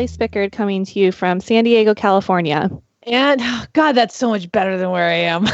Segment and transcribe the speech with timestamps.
[0.00, 2.70] I'm Spickard coming to you from San Diego, California.
[3.02, 5.46] And oh, God, that's so much better than where I am.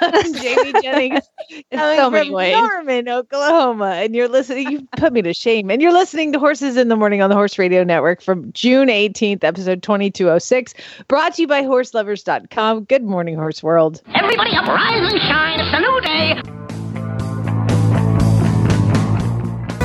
[0.00, 1.20] I'm Jamie Jennings,
[1.72, 2.56] coming so many from ways.
[2.56, 4.72] Norman, Oklahoma, and you're listening.
[4.72, 5.70] You put me to shame.
[5.70, 8.88] And you're listening to Horses in the Morning on the Horse Radio Network from June
[8.88, 10.74] 18th, episode 2206,
[11.06, 12.84] brought to you by HorseLovers.com.
[12.84, 14.02] Good morning, Horse World.
[14.16, 15.60] Everybody up, rise and shine.
[15.60, 16.42] It's a new day.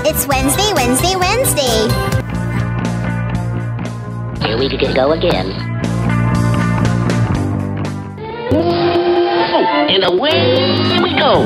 [0.09, 2.16] It's Wednesday, Wednesday, Wednesday.
[4.41, 5.52] Here we can go again.
[9.89, 11.43] And away we go.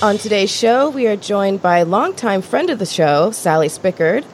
[0.00, 4.24] On today's show, we are joined by longtime friend of the show, Sally Spickard.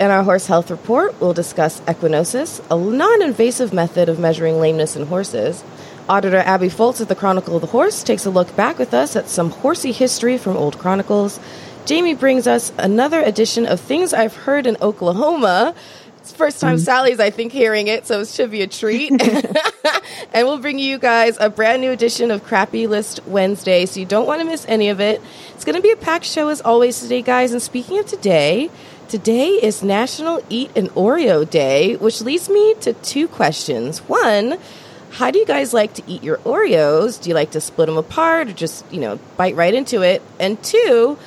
[0.00, 4.96] In our horse health report, we'll discuss equinosis, a non invasive method of measuring lameness
[4.96, 5.62] in horses.
[6.08, 9.14] Auditor Abby Foltz of the Chronicle of the Horse takes a look back with us
[9.14, 11.38] at some horsey history from old chronicles.
[11.86, 15.74] Jamie brings us another edition of Things I've Heard in Oklahoma.
[16.18, 16.84] It's first time mm-hmm.
[16.84, 19.10] Sally's, I think, hearing it, so it should be a treat.
[20.32, 24.06] and we'll bring you guys a brand new edition of Crappy List Wednesday, so you
[24.06, 25.20] don't want to miss any of it.
[25.54, 27.52] It's going to be a packed show as always today, guys.
[27.52, 28.70] And speaking of today,
[29.08, 34.00] today is National Eat an Oreo Day, which leads me to two questions.
[34.00, 34.58] One,
[35.12, 37.20] how do you guys like to eat your Oreos?
[37.20, 40.22] Do you like to split them apart or just, you know, bite right into it?
[40.38, 41.18] And two,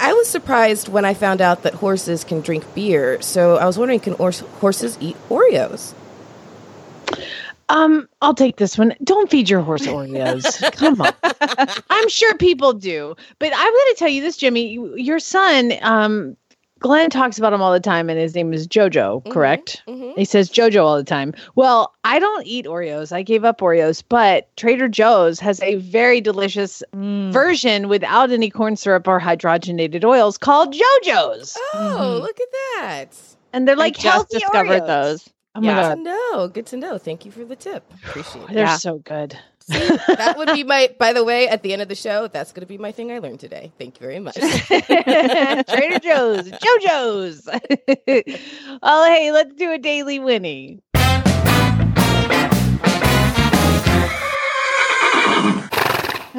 [0.00, 3.20] I was surprised when I found out that horses can drink beer.
[3.20, 5.92] So I was wondering, can hors- horses eat Oreos?
[7.68, 8.94] Um, I'll take this one.
[9.04, 10.60] Don't feed your horse Oreos.
[10.76, 11.12] Come on.
[11.90, 14.78] I'm sure people do, but I'm going to tell you this, Jimmy.
[15.00, 16.36] Your son, um,
[16.80, 19.22] Glenn talks about him all the time, and his name is JoJo.
[19.22, 19.82] Mm-hmm, correct?
[19.86, 20.16] mhm.
[20.16, 21.32] He says JoJo all the time.
[21.54, 23.12] Well, I don't eat Oreos.
[23.12, 27.32] I gave up Oreos, but Trader Joe's has a very delicious mm.
[27.32, 32.22] version without any corn syrup or hydrogenated oils called JoJo's, Oh, mm-hmm.
[32.22, 32.48] look at
[32.78, 33.06] that.
[33.52, 34.86] and they're I like just healthy discovered Oreos.
[34.86, 35.28] those.
[35.54, 36.48] Oh my Good god, to know.
[36.48, 36.96] Good to know.
[36.98, 37.92] Thank you for the tip.
[38.04, 38.48] Appreciate it.
[38.54, 38.76] they're Yeah.
[38.76, 39.36] so good.
[39.70, 42.62] That would be my, by the way, at the end of the show, that's going
[42.62, 43.72] to be my thing I learned today.
[43.78, 44.34] Thank you very much.
[44.66, 47.48] Trader Joe's, JoJo's.
[48.82, 50.80] oh, hey, let's do a daily Winnie.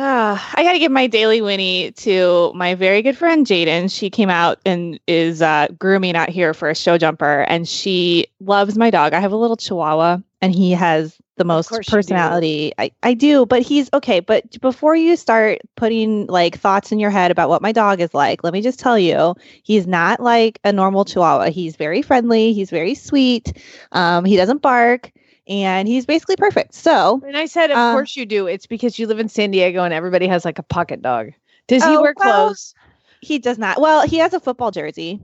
[0.04, 3.94] Ah, I got to give my daily Winnie to my very good friend Jaden.
[3.96, 8.26] She came out and is uh, grooming out here for a show jumper, and she
[8.40, 9.14] loves my dog.
[9.14, 12.72] I have a little Chihuahua, and he has the most personality.
[12.78, 14.20] I, I do, but he's okay.
[14.20, 18.14] But before you start putting like thoughts in your head about what my dog is
[18.14, 21.50] like, let me just tell you, he's not like a normal Chihuahua.
[21.52, 22.54] He's very friendly.
[22.54, 23.54] He's very sweet.
[23.92, 25.12] Um, he doesn't bark,
[25.48, 26.74] and he's basically perfect.
[26.76, 28.48] So And I said, of Uh, course you do.
[28.48, 31.32] It's because you live in San Diego and everybody has like a pocket dog.
[31.68, 32.74] Does he Oh, wear well, clothes?
[33.22, 33.80] He does not.
[33.80, 35.22] Well, he has a football jersey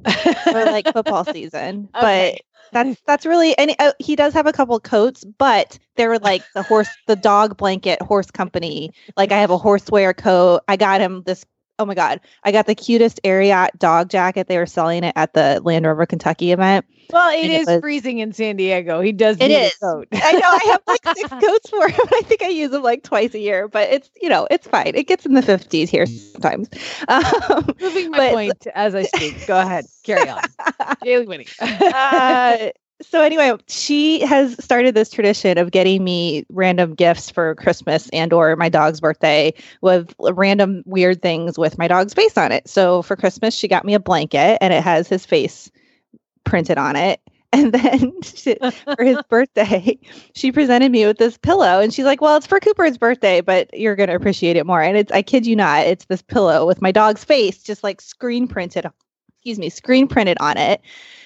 [0.52, 2.38] for like football season, Okay.
[2.40, 2.42] but
[2.72, 6.64] that's that's really and uh, he does have a couple coats, but they're like the
[6.64, 8.92] horse, the dog blanket horse company.
[9.16, 10.62] Like I have a horsewear coat.
[10.68, 11.46] I got him this.
[11.80, 14.48] Oh my god, I got the cutest Ariat dog jacket.
[14.48, 16.86] They were selling it at the Land Rover Kentucky event.
[17.12, 19.00] Well, it and it is was- freezing in San Diego.
[19.00, 20.08] He does It need a coat.
[20.12, 22.00] I know I have like six coats for him.
[22.14, 24.94] I think I use them like twice a year, but it's you know it's fine.
[24.96, 26.70] It gets in the fifties here sometimes.
[27.08, 29.46] Um, Moving my but- point as I speak.
[29.48, 29.86] Go ahead.
[30.04, 30.42] Carry on.
[31.04, 31.48] Daily Winnie.
[31.62, 32.70] uh,
[33.02, 38.34] so anyway, she has started this tradition of getting me random gifts for Christmas and
[38.34, 42.68] or my dog's birthday with random weird things with my dog's face on it.
[42.68, 45.70] So for Christmas, she got me a blanket and it has his face
[46.44, 47.22] printed on it.
[47.54, 49.98] And then she, for his birthday,
[50.36, 53.70] she presented me with this pillow and she's like, Well, it's for Cooper's birthday, but
[53.74, 54.82] you're going to appreciate it more.
[54.82, 58.02] And it's, I kid you not, it's this pillow with my dog's face just like
[58.02, 58.86] screen printed,
[59.48, 60.82] excuse me, screen printed on it.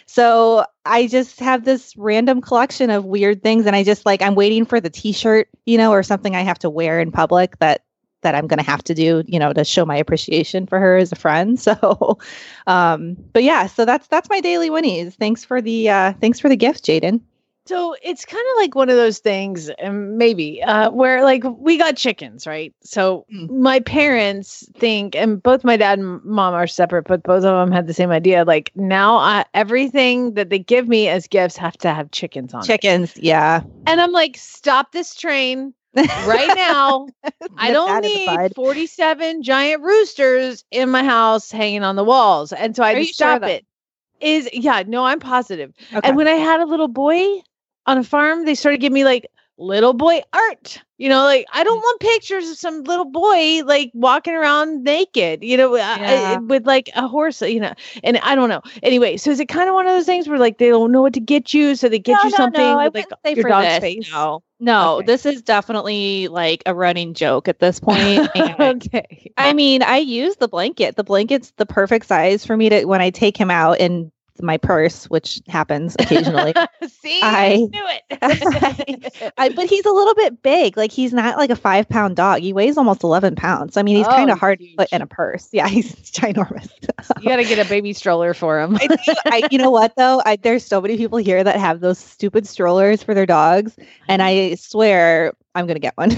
[0.06, 4.35] So I just have this random collection of weird things, and I just like I'm
[4.35, 7.83] waiting for the T-shirt, you know, or something I have to wear in public that
[8.21, 10.97] that I'm going to have to do, you know, to show my appreciation for her
[10.97, 11.59] as a friend.
[11.59, 12.19] So,
[12.68, 15.15] um, but yeah, so that's that's my daily winnies.
[15.15, 17.21] Thanks for the uh, thanks for the gift, Jaden.
[17.67, 21.77] So it's kind of like one of those things, and maybe uh, where like we
[21.77, 22.73] got chickens, right?
[22.83, 23.49] So Mm.
[23.49, 27.71] my parents think, and both my dad and mom are separate, but both of them
[27.71, 28.43] had the same idea.
[28.45, 32.63] Like now, I, everything that they give me as gifts have to have chickens on
[32.63, 32.67] it.
[32.67, 33.61] Chickens, yeah.
[33.85, 37.07] And I'm like, stop this train right now.
[37.57, 42.03] I don't that in the need 47 giant roosters in my house hanging on the
[42.03, 42.53] walls.
[42.53, 43.65] And so I had sure stop it.
[44.19, 45.73] Is yeah, no, I'm positive.
[45.93, 46.07] Okay.
[46.07, 47.41] And when I had a little boy
[47.91, 49.27] on a farm, they started giving me like
[49.57, 50.81] little boy art.
[50.97, 51.65] You know, like I Mm.
[51.65, 56.38] don't want pictures of some little boy like walking around naked, you know, Yeah.
[56.38, 57.73] uh, with like a horse, you know.
[58.03, 58.61] And I don't know.
[58.83, 61.01] Anyway, so is it kind of one of those things where like they don't know
[61.01, 63.07] what to get you, so they get No, you no, something no, I with like
[63.35, 64.07] your dog's this, face?
[64.11, 65.05] No, no, Okay.
[65.05, 68.29] this is definitely like a running joke at this point.
[68.59, 69.31] okay.
[69.37, 70.95] I mean, I use the blanket.
[70.95, 74.11] The blanket's the perfect size for me to when I take him out in
[74.42, 76.54] my purse, which happens occasionally.
[77.01, 79.33] See, I- knew it.
[79.38, 80.78] I, but he's a little bit big.
[80.78, 82.42] Like he's not like a five pound dog.
[82.42, 83.78] He weighs almost eleven pounds.
[83.78, 85.50] I mean, he's Oh, kind of hard to put in a purse.
[85.54, 86.69] Yeah, he's ginormous.
[87.22, 88.78] you got to get a baby stroller for him.
[88.80, 88.88] I,
[89.25, 90.22] I, you know what though?
[90.25, 93.75] I, there's so many people here that have those stupid strollers for their dogs,
[94.07, 96.12] and I swear I'm gonna get one.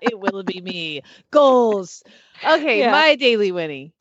[0.00, 1.02] it will be me.
[1.30, 2.02] Goals.
[2.46, 2.90] Okay, Yeah.
[2.90, 3.92] my daily Winnie.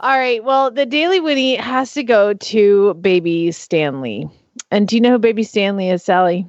[0.00, 0.42] All right.
[0.42, 4.28] Well, the daily Winnie has to go to baby Stanley.
[4.70, 6.48] And do you know who baby Stanley is, Sally?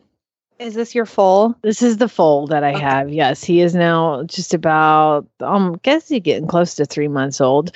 [0.57, 1.56] Is this your foal?
[1.62, 2.80] This is the foal that I Okay.
[2.80, 3.09] have.
[3.09, 7.75] Yes, he is now just about um guess he's getting close to three months old.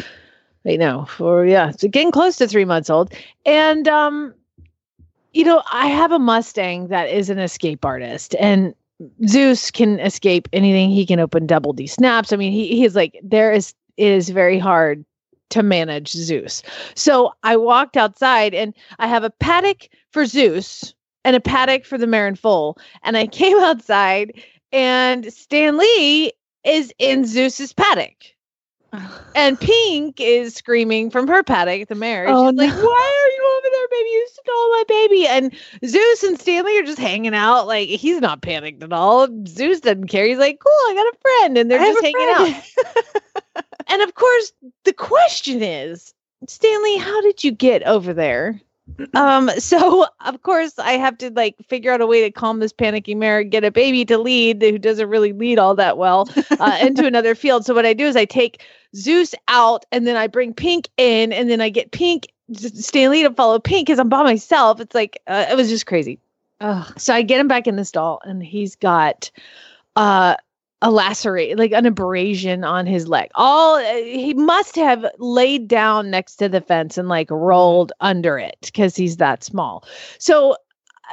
[0.63, 3.13] Wait, no, for yeah, so getting close to three months old.
[3.45, 4.33] And um,
[5.33, 8.73] you know, I have a Mustang that is an escape artist, and
[9.27, 10.89] Zeus can escape anything.
[10.91, 12.31] He can open double D snaps.
[12.31, 15.03] I mean, he he's like there is it is very hard
[15.49, 16.63] to manage Zeus.
[16.95, 20.93] So I walked outside and I have a paddock for Zeus
[21.23, 22.77] and a paddock for the Marin Foal.
[23.03, 26.33] And I came outside and Stanley
[26.63, 28.15] is in Zeus's paddock.
[29.35, 32.27] And Pink is screaming from her paddock, at the mare.
[32.29, 32.85] Oh, She's like, no.
[32.85, 34.09] Why are you over there, baby?
[34.09, 35.27] You stole my baby.
[35.27, 35.53] And
[35.85, 37.67] Zeus and Stanley are just hanging out.
[37.67, 39.27] Like, he's not panicked at all.
[39.45, 40.25] Zeus doesn't care.
[40.25, 41.57] He's like, Cool, I got a friend.
[41.57, 43.21] And they're I just hanging out.
[43.87, 44.53] And of course,
[44.83, 46.13] the question is,
[46.47, 48.61] Stanley, how did you get over there?
[49.13, 52.73] Um, so of course I have to like figure out a way to calm this
[52.73, 56.29] panicky mare, get a baby to lead who doesn't really lead all that well
[56.59, 57.65] uh, into another field.
[57.65, 58.63] So what I do is I take
[58.95, 63.31] Zeus out and then I bring Pink in and then I get Pink Stanley to
[63.31, 64.79] follow Pink because I'm by myself.
[64.79, 66.19] It's like uh, it was just crazy.
[66.61, 66.93] Ugh.
[66.97, 69.31] So I get him back in the stall and he's got
[69.95, 70.35] uh
[70.85, 73.31] a lacerate, like an abrasion on his leg.
[73.33, 78.37] All uh, he must have laid down next to the fence and like rolled under
[78.37, 79.83] it because he's that small.
[80.19, 80.55] So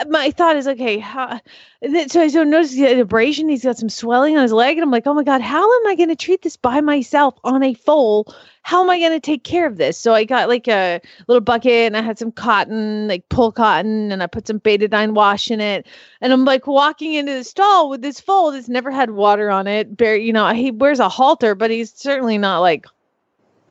[0.01, 1.41] Uh, my thought is, okay, how?
[1.81, 3.49] then- So I so notice the abrasion.
[3.49, 5.87] He's got some swelling on his leg, and I'm like, oh my god, how am
[5.87, 8.33] I going to treat this by myself on a foal?
[8.63, 9.99] How am I going to take care of this?
[9.99, 14.13] So I got like a little bucket, and I had some cotton, like pull cotton,
[14.13, 15.87] and I put some betadine wash in it.
[16.21, 19.67] And I'm like walking into the stall with this foal that's never had water on
[19.67, 19.97] it.
[19.97, 22.87] Bear, you know, he wears a halter, but he's certainly not like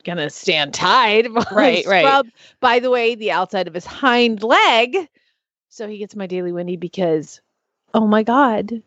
[0.04, 1.28] gonna stand tied.
[1.52, 2.04] Right, right.
[2.60, 5.08] By the way, the outside of his hind leg.
[5.74, 7.40] So he gets my daily Winnie because,
[7.94, 8.84] oh my god,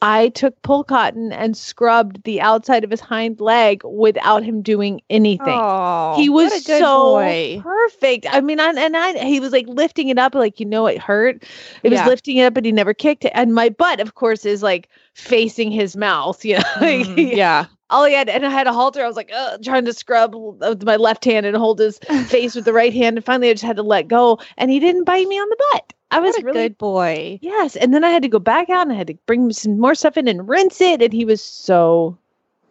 [0.00, 5.00] I took pull cotton and scrubbed the outside of his hind leg without him doing
[5.10, 7.60] anything Oh, he was what a good so boy.
[7.64, 8.26] perfect.
[8.30, 10.98] I mean, I, and I he was like lifting it up, like you know, it
[10.98, 11.42] hurt.
[11.82, 13.32] It was lifting it up, but he never kicked it.
[13.34, 16.44] And my butt, of course, is like facing his mouth.
[16.50, 17.66] You know, Mm, yeah.
[17.90, 19.02] all he had, and I had a halter.
[19.04, 22.54] I was like, Ugh, trying to scrub with my left hand and hold his face
[22.54, 23.18] with the right hand.
[23.18, 25.56] And finally, I just had to let go, and he didn't bite me on the
[25.72, 25.92] butt.
[26.10, 27.38] I was a really good boy.
[27.42, 27.76] Yes.
[27.76, 29.94] And then I had to go back out and I had to bring some more
[29.94, 31.02] stuff in and rinse it.
[31.02, 32.16] And he was so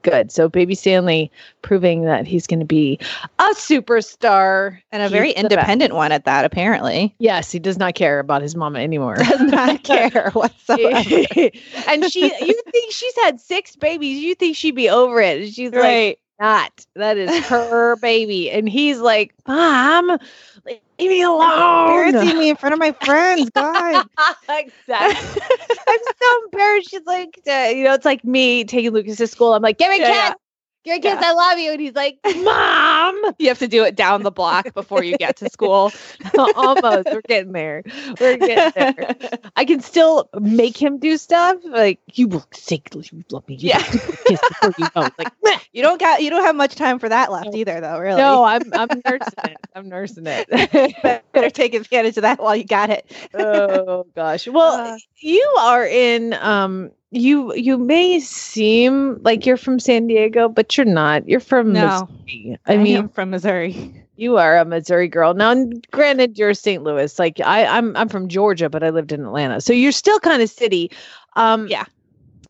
[0.01, 0.31] good.
[0.31, 1.29] So baby Stanley
[1.61, 2.97] proving that he's going to be
[3.37, 5.43] a superstar And a He's very the best.
[5.51, 7.13] independent one at that, apparently.
[7.19, 9.15] Yes, he does not care about his mama anymore.
[9.15, 10.89] Does not care whatsoever.
[11.87, 14.19] and she, you think she's had six babies?
[14.19, 15.51] You think she'd be over it?
[15.53, 16.19] She's like, right.
[16.39, 16.85] Not.
[16.95, 18.49] That is her baby.
[18.51, 20.17] And he's like, Mom,
[20.65, 21.79] leave me alone.
[21.85, 23.49] Embarrassing me in front of my friends.
[23.55, 24.05] God.
[24.49, 25.41] exactly.
[25.87, 26.89] I'm so embarrassed.
[26.89, 29.53] She's like, uh, you know, it's like me taking Lucas to school.
[29.53, 30.33] I'm like, give me Yeah, kiss.
[30.83, 30.93] Yeah.
[30.93, 31.71] Your kids, I love you.
[31.71, 33.15] And he's like, Mom.
[33.37, 35.91] You have to do it down the block before you get to school.
[36.55, 37.07] Almost.
[37.11, 37.83] We're getting there.
[38.19, 39.15] We're getting there.
[39.55, 41.57] I can still make him do stuff.
[41.63, 42.81] Like, you will say
[43.11, 43.55] you love me.
[43.55, 43.79] You Yeah.
[44.27, 45.09] this before you go.
[45.17, 45.31] Like.
[45.71, 47.99] You don't got you don't have much time for that left either, though.
[47.99, 49.57] Really, no, I'm I'm nursing it.
[49.75, 51.31] I'm nursing it.
[51.33, 53.11] better take advantage of that while you got it.
[53.33, 54.47] oh gosh.
[54.47, 54.97] Well, Uh.
[55.19, 60.85] you are in um you you may seem like you're from San Diego, but you're
[60.85, 61.27] not.
[61.27, 62.07] You're from No.
[62.27, 62.57] Missouri.
[62.67, 64.05] I, I mean, am from Missouri.
[64.15, 65.33] you are a Missouri girl.
[65.33, 65.55] Now,
[65.91, 66.83] granted, you're St.
[66.83, 67.17] Louis.
[67.17, 69.61] Like I, I'm I'm from Georgia, but I lived in Atlanta.
[69.61, 70.91] So you're still kind of city.
[71.35, 71.85] Um Yeah.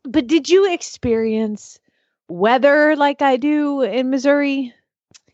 [0.03, 1.79] But did you experience
[2.27, 4.73] weather like I do in Missouri?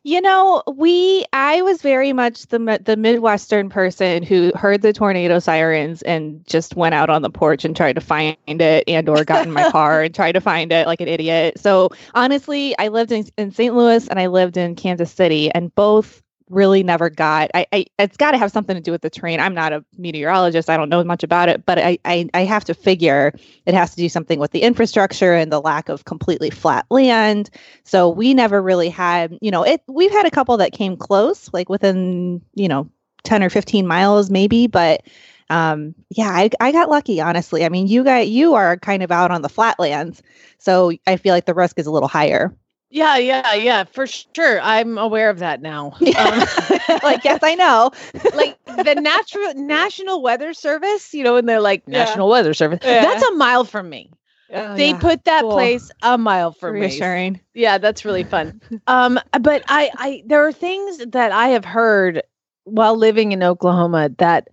[0.07, 5.39] You know, we I was very much the the Midwestern person who heard the tornado
[5.39, 9.25] sirens and just went out on the porch and tried to find it and or
[9.25, 11.59] got in my car and tried to find it like an idiot.
[11.59, 13.73] So, honestly, I lived in, in St.
[13.73, 18.17] Louis and I lived in Kansas City and both really never got I, I it's
[18.17, 19.39] got to have something to do with the terrain.
[19.39, 20.69] I'm not a meteorologist.
[20.69, 23.33] I don't know much about it, but I, I I have to figure
[23.65, 27.49] it has to do something with the infrastructure and the lack of completely flat land.
[27.83, 31.49] So we never really had, you know, it we've had a couple that came close,
[31.53, 32.89] like within, you know,
[33.23, 35.01] 10 or 15 miles maybe, but
[35.49, 37.65] um yeah, I I got lucky honestly.
[37.65, 40.21] I mean, you got you are kind of out on the flatlands.
[40.59, 42.55] So I feel like the risk is a little higher.
[42.95, 44.61] Yeah, yeah, yeah, for sure.
[44.61, 45.93] I'm aware of that now.
[46.17, 46.39] Um,
[47.03, 47.91] like, yes, I know.
[48.35, 52.05] like the natural National Weather Service, you know, and they're like Yeah.
[52.05, 52.79] National Weather Service.
[52.83, 53.01] Yeah.
[53.03, 54.11] That's a mile from me.
[54.49, 55.51] they put that cool.
[55.51, 56.81] place a mile from me.
[56.81, 57.41] reassuring.
[57.53, 58.61] Yeah, that's really fun.
[58.87, 62.21] um, but I, I, there are things that I have heard
[62.63, 64.47] while living in Oklahoma that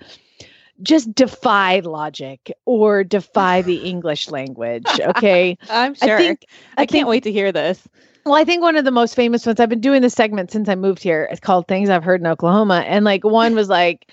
[0.83, 4.87] just defy logic or defy the English language.
[5.01, 6.17] Okay, I'm sure.
[6.17, 6.45] I think
[6.77, 7.87] I, I can't think- wait to hear this.
[8.25, 10.69] Well, I think one of the most famous ones, I've been doing this segment since
[10.69, 11.29] I moved here.
[11.31, 12.85] It's called Things I've Heard in Oklahoma.
[12.87, 14.11] And like one was like,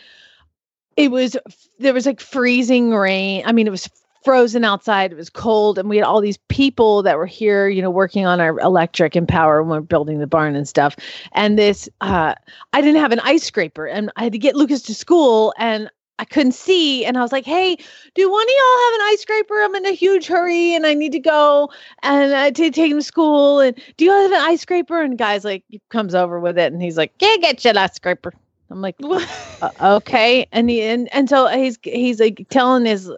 [0.98, 1.38] it was,
[1.78, 3.44] there was like freezing rain.
[3.46, 3.88] I mean, it was
[4.24, 5.12] frozen outside.
[5.12, 5.78] It was cold.
[5.78, 9.16] And we had all these people that were here, you know, working on our electric
[9.16, 10.96] and power when we we're building the barn and stuff.
[11.34, 12.34] And this, uh,
[12.74, 15.90] I didn't have an ice scraper and I had to get Lucas to school and
[16.20, 17.06] I couldn't see.
[17.06, 17.78] And I was like, hey,
[18.14, 19.62] do one of y'all have an ice scraper?
[19.62, 21.72] I'm in a huge hurry and I need to go
[22.04, 23.62] and I to take him to school.
[23.62, 25.02] And do you have an ice scraper?
[25.02, 27.96] And guy's like, he comes over with it and he's like, can't get your ice
[27.96, 28.34] scraper.
[28.70, 28.98] I'm like,
[29.62, 30.46] uh, okay.
[30.52, 33.10] And he and, and so he's he's like telling his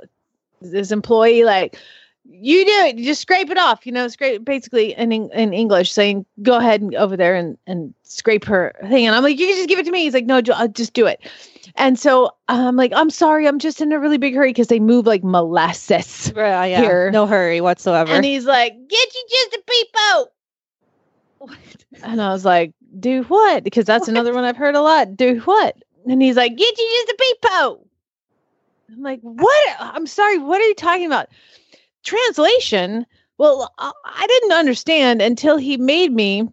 [0.61, 1.77] his employee like,
[2.23, 5.91] you do it, you just scrape it off, you know, scrape basically in in English
[5.91, 9.07] saying, go ahead and over there and and scrape her thing.
[9.07, 10.03] And I'm like, you can just give it to me.
[10.03, 11.19] He's like, no, I'll just do it.
[11.75, 14.79] And so I'm like, I'm sorry, I'm just in a really big hurry because they
[14.79, 16.33] move like molasses.
[16.35, 17.11] Yeah, Here.
[17.11, 18.11] no hurry whatsoever.
[18.11, 20.25] And he's like, get you just a peepo.
[22.03, 23.63] And I was like, do what?
[23.63, 25.15] Because that's another one I've heard a lot.
[25.15, 25.75] Do what?
[26.05, 27.79] And he's like, get you just a peepo.
[28.91, 29.75] I'm like, what?
[29.79, 31.27] I'm sorry, what are you talking about?
[32.03, 33.05] Translation?
[33.37, 36.47] Well, I I didn't understand until he made me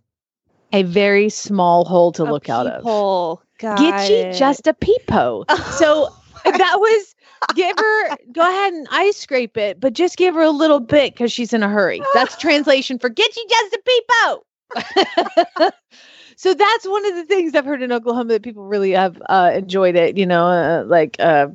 [0.72, 2.82] a very small hole to look out of.
[2.82, 3.42] Hole.
[3.58, 4.32] Got Get you it.
[4.32, 5.44] just a peepo.
[5.78, 6.08] So
[6.44, 7.14] that was
[7.54, 11.14] give her go ahead and ice scrape it, but just give her a little bit
[11.14, 12.00] because she's in a hurry.
[12.14, 15.70] That's translation for get you just a peepo.
[16.36, 19.52] so that's one of the things I've heard in Oklahoma that people really have uh,
[19.54, 20.16] enjoyed it.
[20.16, 21.48] You know, uh, like uh,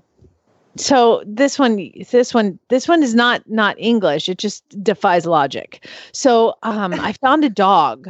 [0.75, 4.27] so this one, this one, this one is not not English.
[4.29, 5.87] It just defies logic.
[6.11, 8.09] So um, I found a dog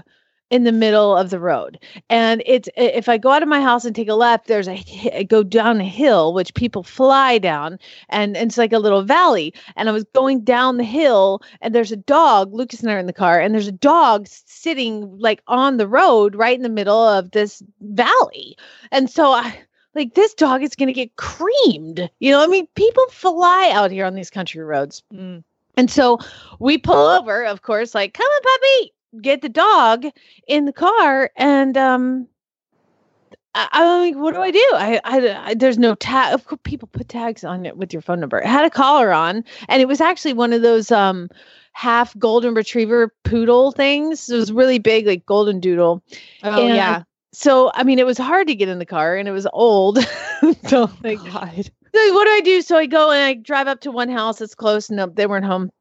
[0.54, 1.80] in the middle of the road.
[2.12, 5.24] And it's if i go out of my house and take a left there's a
[5.24, 7.80] go down a hill which people fly down
[8.10, 9.52] and, and it's like a little valley.
[9.76, 13.00] And i was going down the hill and there's a dog lucas and i are
[13.00, 16.70] in the car and there's a dog sitting like on the road right in the
[16.70, 18.56] middle of this valley.
[18.92, 19.58] And so i
[19.96, 22.12] like this dog is going to get creamed.
[22.20, 25.02] You know i mean people fly out here on these country roads.
[25.12, 25.44] Mm.
[25.78, 26.20] and so
[26.60, 30.06] we pull over, of course, like, come on, puppy, get the dog
[30.48, 31.32] in the car.
[31.36, 32.28] And um,
[33.56, 34.70] I, I'm like, what do I do?
[34.74, 36.34] I, I, I there's no tag.
[36.34, 38.40] Of course, people put tags on it with your phone number.
[38.40, 41.30] It had a collar on, and it was actually one of those um
[41.74, 44.30] half golden retriever poodle things.
[44.30, 46.04] It was really big, like golden doodle.
[46.44, 47.04] Oh And yeah.
[47.32, 50.00] So I mean, it was hard to get in the car, and it was old.
[50.68, 51.70] so like, God.
[51.94, 52.62] so what do I do?
[52.62, 54.90] So I go and I drive up to one house that's close.
[54.90, 55.72] No, they weren't home.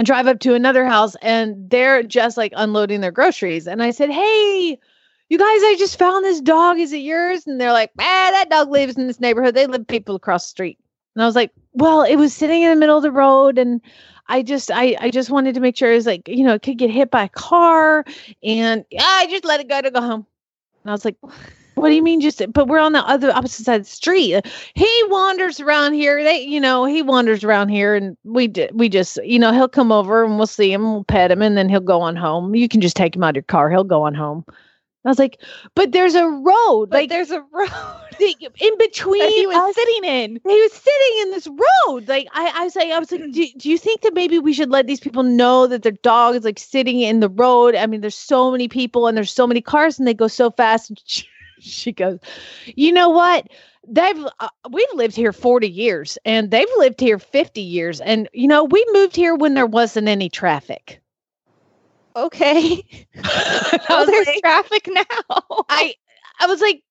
[0.00, 3.68] I drive up to another house and they're just like unloading their groceries.
[3.68, 4.78] And I said, Hey,
[5.28, 6.78] you guys, I just found this dog.
[6.78, 7.46] Is it yours?
[7.46, 9.54] And they're like, Ah, that dog lives in this neighborhood.
[9.54, 10.78] They live people across the street.
[11.14, 13.82] And I was like, well, it was sitting in the middle of the road and
[14.26, 16.62] I just I I just wanted to make sure it was like, you know, it
[16.62, 18.06] could get hit by a car
[18.42, 20.26] and I just let it go to go home.
[20.82, 21.16] And I was like,
[21.80, 24.46] what do you mean just but we're on the other opposite side of the street.
[24.74, 26.22] He wanders around here.
[26.22, 29.92] They you know, he wanders around here and we we just, you know, he'll come
[29.92, 32.54] over and we'll see him, we'll pet him and then he'll go on home.
[32.54, 33.70] You can just take him out of your car.
[33.70, 34.44] He'll go on home.
[35.04, 35.40] I was like,
[35.74, 36.90] but there's a road.
[36.90, 37.70] But like there's a road
[38.20, 40.40] in between he was us sitting in.
[40.46, 42.06] he was sitting in this road.
[42.06, 44.52] Like I, I was like, I was like, do, do you think that maybe we
[44.52, 47.74] should let these people know that their dog is like sitting in the road?
[47.74, 50.50] I mean, there's so many people and there's so many cars and they go so
[50.50, 51.24] fast.
[51.60, 52.18] She, goes,
[52.66, 53.46] you know what?
[53.88, 58.00] They've uh, we've lived here 40 years and they've lived here 50 years.
[58.00, 61.00] And you know, we moved here when there wasn't any traffic.
[62.16, 62.84] Okay.
[63.88, 65.04] Oh, there's like- traffic now.
[65.68, 65.94] I
[66.38, 66.82] I was like,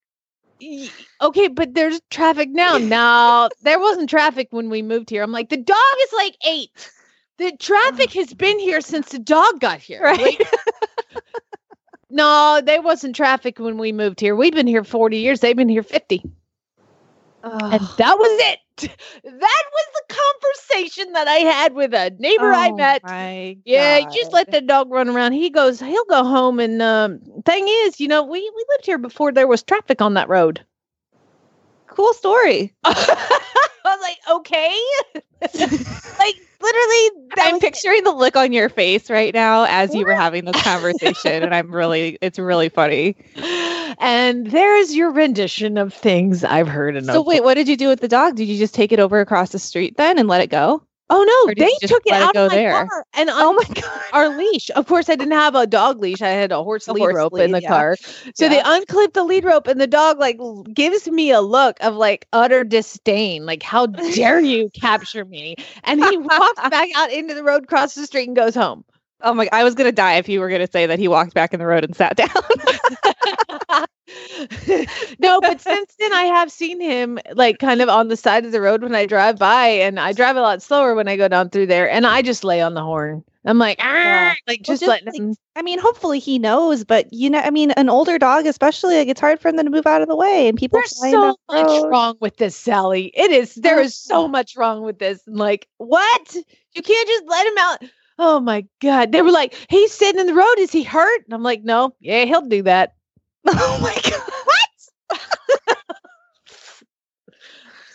[1.22, 2.78] okay, but there's traffic now.
[2.80, 5.24] No, there wasn't traffic when we moved here.
[5.24, 6.92] I'm like, the dog is like eight.
[7.38, 10.02] The traffic has been here since the dog got here.
[10.02, 10.20] Right.
[10.20, 10.42] Like,
[12.10, 14.36] no, there wasn't traffic when we moved here.
[14.36, 15.40] We've been here 40 years.
[15.40, 16.24] They've been here 50.
[17.72, 18.60] And that was it.
[19.24, 23.04] That was the conversation that I had with a neighbor I Oh met.
[23.04, 25.34] my Yeah, just let the dog run around.
[25.34, 26.60] He goes, he'll go home.
[26.60, 30.14] And um, thing is, you know, we we lived here before there was traffic on
[30.16, 30.66] that road.
[31.88, 32.74] cool story.
[32.84, 33.28] I
[33.86, 34.76] was like, okay,
[36.20, 37.10] like literally.
[37.38, 41.44] I'm picturing the look on your face right now as you were having this conversation,
[41.44, 43.16] and I'm really, it's really funny.
[44.00, 47.14] And there's your rendition of things I've heard enough.
[47.14, 48.36] So wait, what did you do with the dog?
[48.36, 50.82] Did you just take it over across the street then and let it go?
[51.10, 52.90] Oh no, they took it it out go of my there?
[52.90, 54.02] car and Oh my god!
[54.12, 54.70] our leash.
[54.72, 56.22] Of course, I didn't have a dog leash.
[56.22, 57.72] I had a horse A lead horse rope in the yeah.
[57.72, 57.98] car.
[58.36, 58.64] So they Yeah.
[58.64, 60.40] unclip the lead rope, and the dog like
[60.74, 66.00] gives me a look of like utter disdain, like "How dare you capture me?" And
[66.00, 68.84] he walks back out into the road, crosses the street, and goes home.
[69.22, 69.50] Oh my!
[69.52, 71.66] I was gonna die if you were gonna say that he walked back in the
[71.68, 72.28] road and sat down.
[75.20, 78.52] no, but since then I have seen him like kind of on the side of
[78.52, 81.28] the road when I drive by, and I drive a lot slower when I go
[81.28, 83.24] down through there, and I just lay on the horn.
[83.46, 84.34] I'm like, Yeah.
[84.34, 85.36] "Ah," like Well, just, letting like, him.
[85.56, 89.08] I mean, hopefully he knows, but you know, I mean, an older dog, especially, like
[89.08, 90.80] it's hard for them to move out of the way, and people.
[90.80, 91.90] There's so much road.
[91.90, 93.12] wrong with this, Sally.
[93.16, 93.56] It is.
[93.56, 94.28] There is so Oh.
[94.28, 95.26] much wrong with this.
[95.26, 96.36] And like, what?
[96.76, 97.84] You can't just let him out.
[98.22, 99.14] Oh my god!
[99.14, 100.56] They were like, he's sitting in the road.
[100.60, 101.24] Is he hurt?
[101.26, 101.96] And I'm like, no.
[102.02, 102.94] Yeah, he'll do that.
[103.48, 104.19] Oh my god!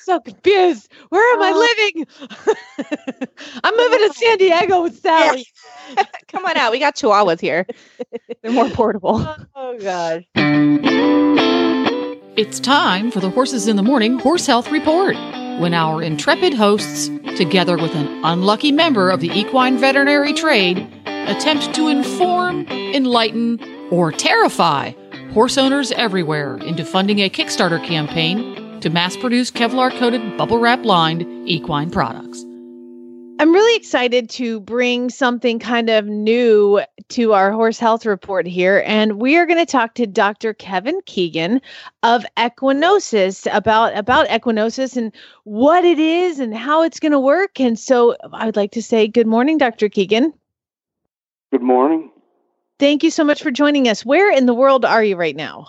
[0.05, 0.93] So confused.
[1.09, 1.59] Where am I uh-huh.
[1.59, 3.29] living?
[3.65, 5.47] I'm moving to San Diego with Sally.
[6.29, 6.73] Come on out.
[6.73, 7.67] We got Chihuahuas here.
[8.43, 9.27] They're more portable.
[9.57, 10.25] Oh gosh.
[12.37, 15.15] It's time for the Horses in the Morning Horse Health Report,
[15.59, 21.75] when our intrepid hosts, together with an unlucky member of the equine veterinary trade, attempt
[21.77, 23.59] to inform, enlighten,
[23.91, 24.93] or terrify
[25.33, 30.85] horse owners everywhere into funding a Kickstarter campaign to mass produce Kevlar coated, bubble wrap
[30.85, 32.45] lined equine products.
[33.41, 38.85] I'm really excited to bring something kind of new to our horse health report here.
[38.87, 40.53] And we are going to talk to Dr.
[40.53, 41.63] Kevin Keegan
[42.03, 47.59] of Equinosis about, about Equinosis and what it is and how it's going to work.
[47.59, 49.89] And so I would like to say good morning, Dr.
[49.89, 50.31] Keegan.
[51.51, 52.11] Good morning.
[52.79, 54.05] Thank you so much for joining us.
[54.05, 55.69] Where in the world are you right now?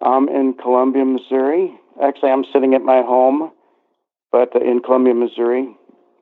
[0.00, 1.74] I'm in Columbia, Missouri.
[2.02, 3.50] Actually, I'm sitting at my home,
[4.30, 5.74] but uh, in Columbia, Missouri.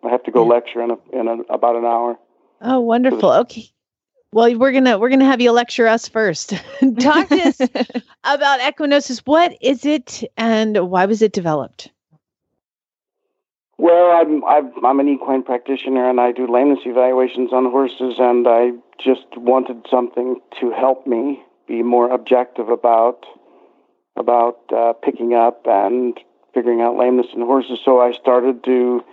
[0.04, 2.16] I have to go lecture in a, in a, about an hour.
[2.60, 3.32] Oh, wonderful.
[3.32, 3.70] Okay.
[4.32, 6.50] Well, we're gonna we're gonna have you lecture us first.
[6.98, 7.60] Talk to us
[8.24, 9.20] about Equinosis.
[9.20, 11.90] What is it, and why was it developed?
[13.78, 18.46] Well, I'm I've, I'm an equine practitioner, and I do lameness evaluations on horses, and
[18.46, 23.24] I just wanted something to help me be more objective about
[24.16, 26.18] about uh, picking up and
[26.54, 27.78] figuring out lameness in horses.
[27.84, 29.04] So I started to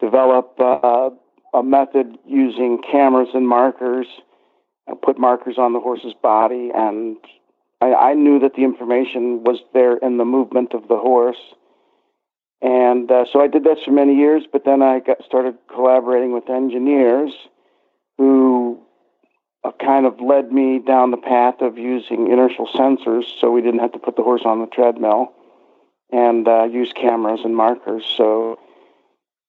[0.00, 1.10] develop uh,
[1.52, 4.06] a method using cameras and markers.
[4.88, 7.16] I put markers on the horse's body, and
[7.80, 11.36] I, I knew that the information was there in the movement of the horse.
[12.62, 16.32] And uh, so I did that for many years, but then I got started collaborating
[16.32, 17.32] with engineers
[18.16, 18.85] who uh,
[19.72, 23.92] kind of led me down the path of using inertial sensors so we didn't have
[23.92, 25.32] to put the horse on the treadmill
[26.12, 28.04] and uh, use cameras and markers.
[28.16, 28.58] So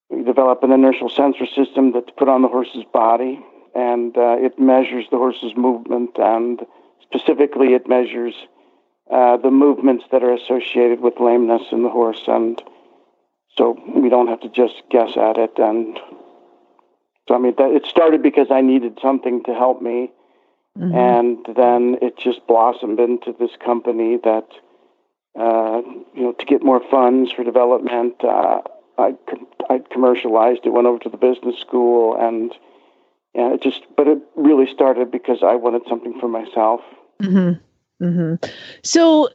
[0.10, 3.44] we developed an inertial sensor system that's put on the horse's body
[3.76, 6.62] and uh, it measures the horse's movement and
[7.02, 8.34] specifically it measures
[9.12, 12.62] uh, the movements that are associated with lameness in the horse and
[13.58, 15.54] so we don't have to just guess at it.
[15.58, 16.00] And
[17.28, 20.12] so, I mean, that, it started because I needed something to help me.
[20.78, 20.94] Mhm.
[20.94, 24.48] And then it just blossomed into this company that,
[25.38, 25.82] uh,
[26.14, 28.62] you know, to get more funds for development, uh,
[28.98, 29.16] I,
[29.70, 32.54] I commercialized it, went over to the business school, and,
[33.34, 36.82] and it just, but it really started because I wanted something for myself.
[37.22, 38.06] Mm-hmm.
[38.06, 38.50] Mm-hmm.
[38.84, 39.30] So,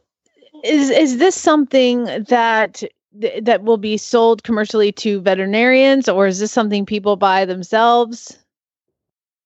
[0.63, 2.83] is is this something that
[3.19, 8.37] th- that will be sold commercially to veterinarians, or is this something people buy themselves?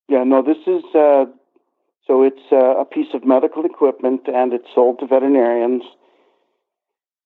[0.10, 1.26] Yeah, no, this is uh,
[2.08, 5.84] so it's uh, a piece of medical equipment and it's sold to veterinarians.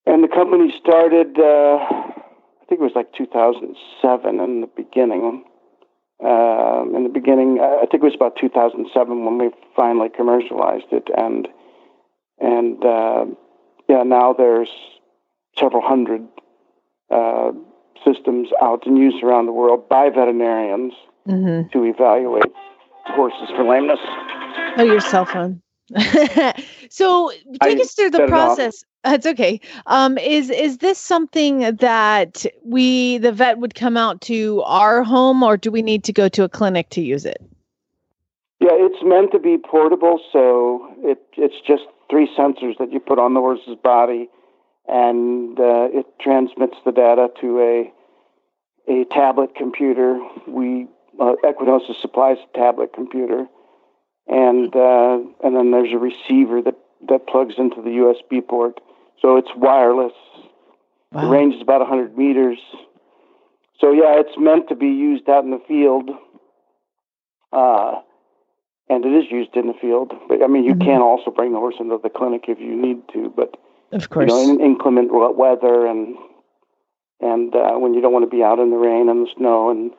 [0.07, 5.43] And the company started, uh, I think it was like 2007 in the beginning.
[6.23, 11.07] Um, in the beginning, I think it was about 2007 when we finally commercialized it,
[11.17, 11.47] and
[12.39, 13.25] and uh,
[13.89, 14.69] yeah, now there's
[15.57, 16.27] several hundred
[17.09, 17.51] uh,
[18.05, 20.93] systems out in use around the world by veterinarians
[21.27, 21.69] Mm-hmm.
[21.71, 22.51] to evaluate
[23.05, 23.99] horses for lameness.
[24.77, 25.61] Oh, your cell phone.
[26.89, 27.29] so
[27.61, 28.57] take I us through the set it off.
[28.57, 28.83] process.
[29.03, 29.61] That's okay.
[29.85, 35.43] Um, is is this something that we the vet would come out to our home,
[35.43, 37.39] or do we need to go to a clinic to use it?
[38.59, 43.19] Yeah, it's meant to be portable, so it it's just three sensors that you put
[43.19, 44.27] on the horse's body,
[44.91, 47.93] and uh, it transmits the data to a
[48.91, 50.19] a tablet computer.
[50.47, 50.87] We
[51.19, 53.47] uh, Equinosis supplies a tablet computer,
[54.27, 56.75] and uh, and then there's a receiver that
[57.07, 58.79] that plugs into the USB port,
[59.21, 60.13] so it's wireless.
[61.13, 62.57] The range is about 100 meters.
[63.79, 66.09] So yeah, it's meant to be used out in the field.
[67.51, 67.99] Uh,
[68.87, 70.13] and it is used in the field.
[70.29, 73.01] But I mean, you can also bring the horse into the clinic if you need
[73.13, 73.33] to.
[73.35, 73.57] But
[73.91, 74.29] Of you course.
[74.29, 76.15] know, in inclement weather and
[77.19, 79.69] and uh, when you don't want to be out in the rain and the snow
[79.69, 79.91] and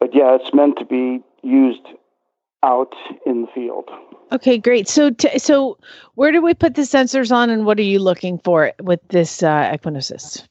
[0.00, 1.86] but yeah, it's meant to be used
[2.62, 2.94] out
[3.26, 3.88] in the field.
[4.32, 4.88] Okay, great.
[4.88, 5.78] So, t- so
[6.14, 9.42] where do we put the sensors on, and what are you looking for with this
[9.42, 10.46] uh, Equinosis?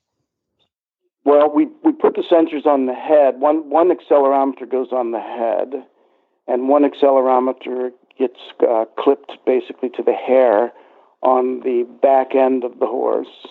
[1.26, 3.40] Well, we we put the sensors on the head.
[3.40, 5.86] One one accelerometer goes on the head,
[6.48, 10.72] and one accelerometer gets uh, clipped basically to the hair
[11.22, 13.48] on the back end of the horse.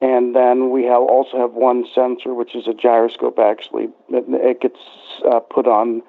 [0.00, 3.38] And then we have also have one sensor, which is a gyroscope.
[3.38, 4.78] Actually, it, gets
[5.24, 6.02] uh, put on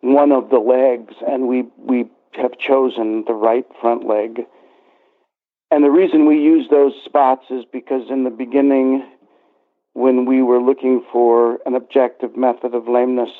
[0.00, 4.42] one of the legs, and we we have chosen the right front leg.
[5.72, 9.04] And the reason we use those spots is because in the beginning,
[9.94, 13.32] when we were looking for an objective method of lameness,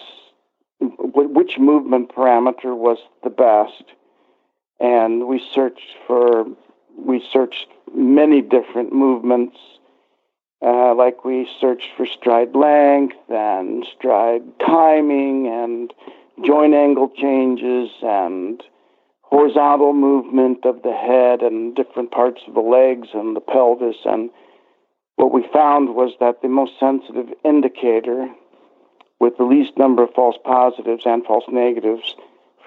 [0.80, 3.84] which movement parameter was the best,
[4.80, 6.46] and we searched for
[6.96, 9.56] we searched many different movements.
[10.64, 15.92] Uh, like we searched for stride length and stride timing and
[16.44, 18.62] joint angle changes and
[19.22, 23.96] horizontal movement of the head and different parts of the legs and the pelvis.
[24.04, 24.30] And
[25.16, 28.28] what we found was that the most sensitive indicator
[29.18, 32.14] with the least number of false positives and false negatives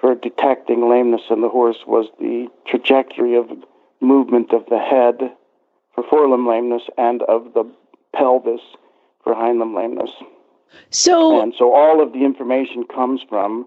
[0.00, 3.50] for detecting lameness in the horse was the trajectory of
[4.00, 5.18] movement of the head
[5.94, 7.64] for forelimb lameness and of the
[8.14, 8.60] pelvis
[9.22, 10.10] for hindlimb lameness.
[10.90, 13.66] So, And so all of the information comes from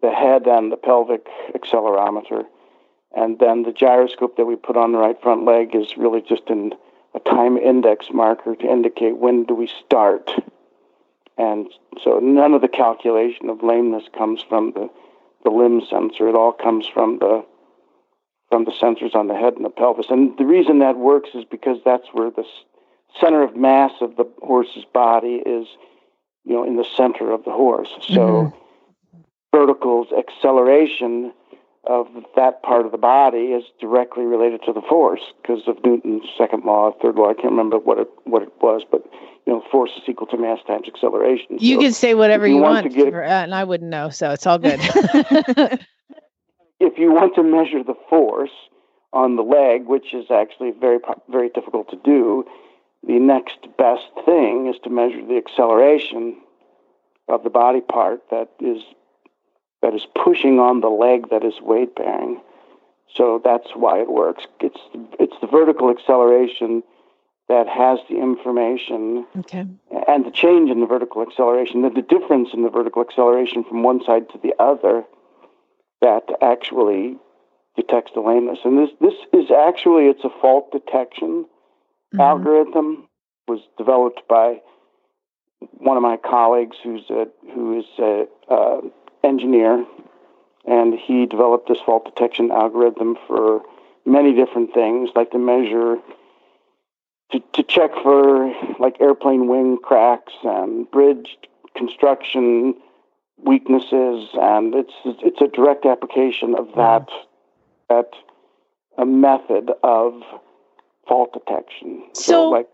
[0.00, 2.44] the head and the pelvic accelerometer.
[3.14, 6.48] And then the gyroscope that we put on the right front leg is really just
[6.48, 6.72] an,
[7.14, 10.30] a time index marker to indicate when do we start.
[11.36, 11.70] And
[12.02, 14.88] so none of the calculation of lameness comes from the,
[15.44, 16.28] the limb sensor.
[16.28, 17.44] It all comes from the
[18.50, 20.06] from the sensors on the head and the pelvis.
[20.10, 22.44] And the reason that works is because that's where the
[23.20, 25.66] center of mass of the horse's body is,
[26.44, 27.88] you know, in the center of the horse.
[28.08, 28.52] So
[29.54, 31.32] verticals acceleration
[31.84, 36.24] of that part of the body is directly related to the force because of Newton's
[36.36, 37.30] second law, third law.
[37.30, 39.02] I can't remember what it what it was, but
[39.46, 41.56] you know, force is equal to mass times acceleration.
[41.58, 43.64] you So can say whatever you, you want, want to get- for- uh, and I
[43.64, 44.78] wouldn't know, so it's all good.
[46.80, 48.50] if you want to measure the force
[49.12, 52.44] on the leg, which is actually very very difficult to do,
[53.06, 56.36] the next best thing is to measure the acceleration
[57.28, 58.82] of the body part that is
[59.82, 62.40] that is pushing on the leg that is weight bearing.
[63.14, 64.46] So that's why it works.
[64.60, 64.80] It's
[65.18, 66.82] it's the vertical acceleration
[67.48, 69.66] that has the information okay.
[70.06, 73.82] and the change in the vertical acceleration, the, the difference in the vertical acceleration from
[73.82, 75.02] one side to the other,
[76.00, 77.16] that actually
[77.76, 78.58] detects the lameness.
[78.64, 81.46] And this this is actually it's a fault detection
[82.18, 83.06] algorithm.
[83.48, 84.60] Was developed by
[85.78, 88.80] one of my colleagues who's a who is a uh,
[89.24, 89.84] engineer,
[90.66, 93.62] and he developed this fault detection algorithm for
[94.04, 95.98] many different things, like to measure
[97.32, 101.38] to, to check for like airplane wing cracks and bridge
[101.76, 102.74] construction
[103.44, 107.08] weaknesses, and it's it's a direct application of that
[107.88, 108.10] that
[108.98, 110.22] a method of
[111.08, 112.04] fault detection.
[112.14, 112.68] So- like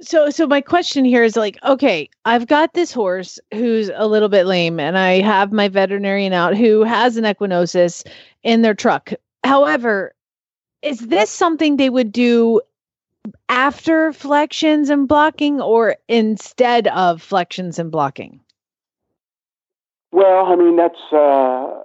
[0.00, 4.28] so so my question here is like okay i've got this horse who's a little
[4.28, 8.02] bit lame and i have my veterinarian out who has an equinosis
[8.42, 9.12] in their truck.
[9.44, 10.12] However
[10.82, 12.60] is this something they would do
[13.48, 18.40] after flexions and blocking or instead of flexions and blocking
[20.12, 21.82] Well, I mean, that's uh,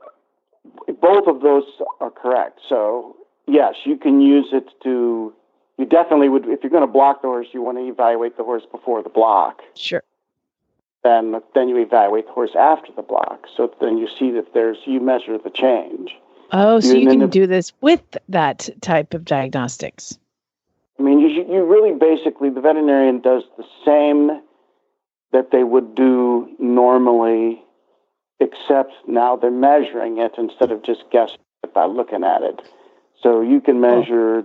[1.01, 1.63] both of those
[1.99, 2.59] are correct.
[2.67, 3.15] So,
[3.47, 5.33] yes, you can use it to.
[5.77, 8.43] You definitely would, if you're going to block the horse, you want to evaluate the
[8.43, 9.61] horse before the block.
[9.75, 10.01] sure
[11.03, 13.45] Then, then you evaluate the horse after the block.
[13.55, 16.15] So then you see that there's you measure the change.
[16.51, 20.17] oh so You- you can do this with that type of diagnostics
[20.99, 24.41] I mean, you you really basically the veterinarian does the same
[25.31, 27.61] that they would do normally,
[28.39, 32.61] except now they're measuring it instead of just guessing it by looking at it.
[33.21, 34.43] So you can measure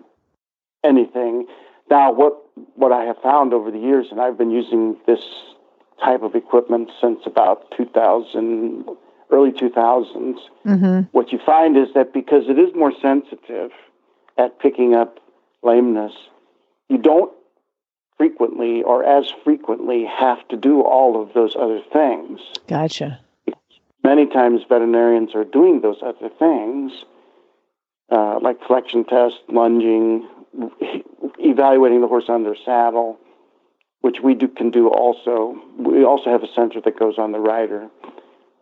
[0.84, 1.46] anything.
[1.90, 2.38] Now, what
[2.74, 5.24] what I have found over the years, and I've been using this
[6.02, 8.84] type of equipment since about 2000,
[9.30, 10.36] early 2000s.
[10.66, 11.00] mm-hmm.
[11.12, 13.70] What you find is that because it is more sensitive
[14.36, 15.18] at picking up
[15.62, 16.12] lameness,
[16.88, 17.32] you don't
[18.18, 22.40] frequently or as frequently have to do all of those other things.
[22.68, 23.20] gotcha
[24.04, 26.92] Many times veterinarians are doing those other things,
[28.10, 30.28] uh, like flexion test, lunging,
[31.38, 33.18] evaluating the horse on their saddle,
[34.00, 35.56] which we do, can do also.
[35.78, 37.88] We also have a sensor that goes on the rider.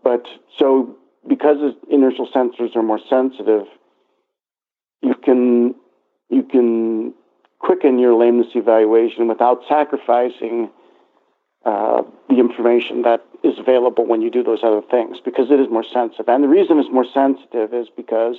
[0.05, 0.27] But
[0.59, 3.67] so because inertial sensors are more sensitive,
[5.03, 5.75] you can
[6.29, 7.15] you can
[7.59, 10.71] quicken your lameness evaluation without sacrificing
[11.65, 15.69] uh, the information that is available when you do those other things because it is
[15.69, 16.29] more sensitive.
[16.29, 18.37] And the reason it's more sensitive is because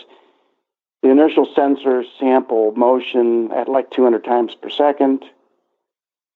[1.02, 5.24] the inertial sensors sample motion at like 200 times per second,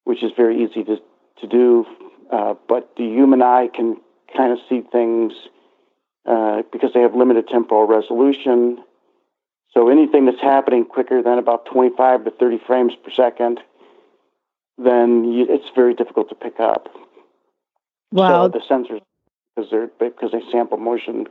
[0.03, 0.99] which is very easy to,
[1.41, 1.85] to do.
[2.31, 3.97] Uh, but the human eye can
[4.35, 5.33] kind of see things
[6.25, 8.83] uh, because they have limited temporal resolution.
[9.71, 13.59] So anything that's happening quicker than about 25 to 30 frames per second,
[14.77, 16.89] then you, it's very difficult to pick up.
[18.11, 19.01] wow So the sensors,
[19.55, 21.27] because they're because they sample motion,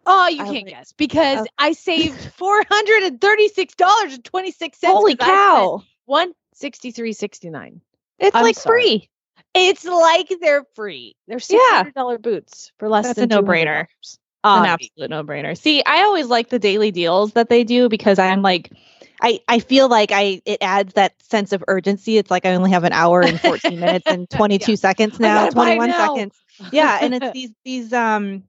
[0.06, 1.50] Oh, you I can't would- guess because oh.
[1.58, 4.74] I saved $436.26.
[4.84, 5.82] holy cow!
[6.06, 7.80] One sixty-three sixty-nine.
[8.18, 8.80] It's I'm like sorry.
[8.82, 9.08] free.
[9.54, 11.14] It's like they're free.
[11.28, 11.76] They're six Yeah.
[11.78, 13.82] hundred dollar boots for less That's than a no-brainer.
[13.82, 13.86] $200.
[14.00, 15.56] It's an Um, absolute no-brainer.
[15.56, 18.72] See, I always like the daily deals that they do because I'm like,
[19.20, 22.18] I I feel like I it adds that sense of urgency.
[22.18, 25.90] It's like I only have an hour and 14 minutes and 22 seconds now, 21
[25.90, 26.14] now.
[26.16, 26.34] seconds.
[26.70, 28.44] Yeah, and it's these these um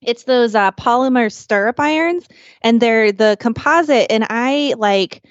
[0.00, 2.26] it's those uh polymer stirrup irons
[2.62, 5.22] and they're the composite and I like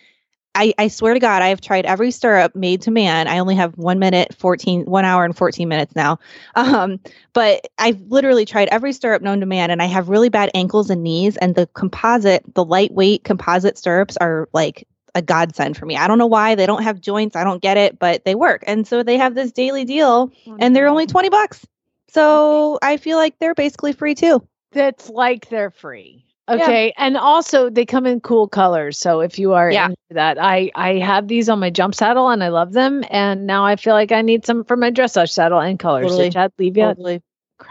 [0.58, 3.28] I, I swear to God, I have tried every stirrup made to man.
[3.28, 6.20] I only have one minute, 14, one hour and 14 minutes now.
[6.56, 7.00] Um,
[7.34, 10.90] but I've literally tried every stirrup known to man and I have really bad ankles
[10.90, 11.38] and knees.
[11.38, 15.98] And the composite, the lightweight composite stirrups are like a godsend for me.
[15.98, 17.36] I don't know why they don't have joints.
[17.36, 18.64] I don't get it, but they work.
[18.66, 21.64] And so they have this daily deal and they're only 20 bucks.
[22.10, 24.46] So I feel like they're basically free too.
[24.72, 26.24] That's like they're free.
[26.50, 26.94] Okay.
[26.98, 28.98] And also they come in cool colors.
[28.98, 29.88] So if you are Yeah.
[29.88, 33.04] into that, I I have these on my jump saddle and I love them.
[33.10, 36.04] And now I feel like I need some for my dressage saddle and colors.
[36.08, 36.24] Totally.
[36.26, 36.96] Did Chad leave yet?
[36.96, 37.22] Totally.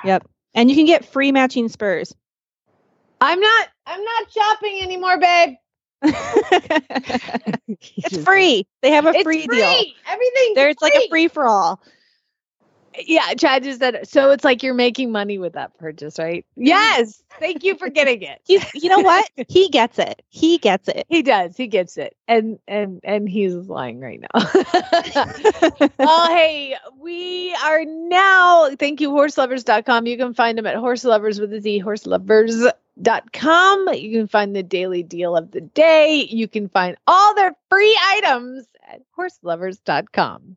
[0.05, 0.29] Yep.
[0.55, 2.15] And you can get free matching spurs.
[3.21, 5.55] I'm not I'm not shopping anymore, babe.
[7.97, 8.67] It's free.
[8.83, 9.57] They have a It's free, free.
[9.57, 9.85] deal.
[10.07, 10.53] Everything.
[10.55, 11.09] There's like a free.
[11.09, 11.81] free for all.
[12.99, 16.45] Yeah, Chad just said so it's like you're making money with that purchase, right?
[16.57, 17.23] Yes.
[17.39, 18.41] Thank you for getting it.
[18.45, 19.29] He's, you know what?
[19.49, 20.23] he gets it.
[20.29, 21.07] He gets it.
[21.09, 21.57] He does.
[21.57, 22.17] He gets it.
[22.29, 24.29] And and and he's lying right now.
[25.99, 30.07] oh, hey, we are now thank you horseloverz.com.
[30.07, 33.95] You can find them at horselovers with a Z horseloverz.com.
[33.95, 36.27] You can find the daily deal of the day.
[36.31, 40.57] You can find all their free items at horseloverz.com.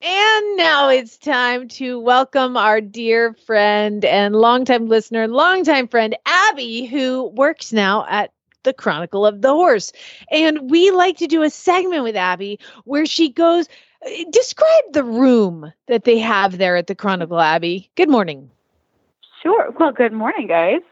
[0.00, 6.84] And now it's time to welcome our dear friend and longtime listener, longtime friend, Abby,
[6.84, 8.30] who works now at
[8.62, 9.92] the Chronicle of the Horse.
[10.30, 13.66] And we like to do a segment with Abby where she goes,
[14.06, 17.90] uh, describe the room that they have there at the Chronicle, Abby.
[17.96, 18.52] Good morning.
[19.42, 19.74] Sure.
[19.80, 20.82] Well, good morning, guys.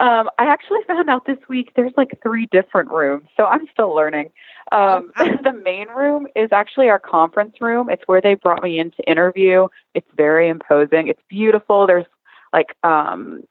[0.00, 3.94] Um, I actually found out this week there's like three different rooms, so I'm still
[3.94, 4.30] learning.
[4.72, 7.88] Um, the main room is actually our conference room.
[7.90, 9.68] It's where they brought me in to interview.
[9.94, 11.08] It's very imposing.
[11.08, 11.86] It's beautiful.
[11.86, 12.06] There's
[12.52, 13.42] like um,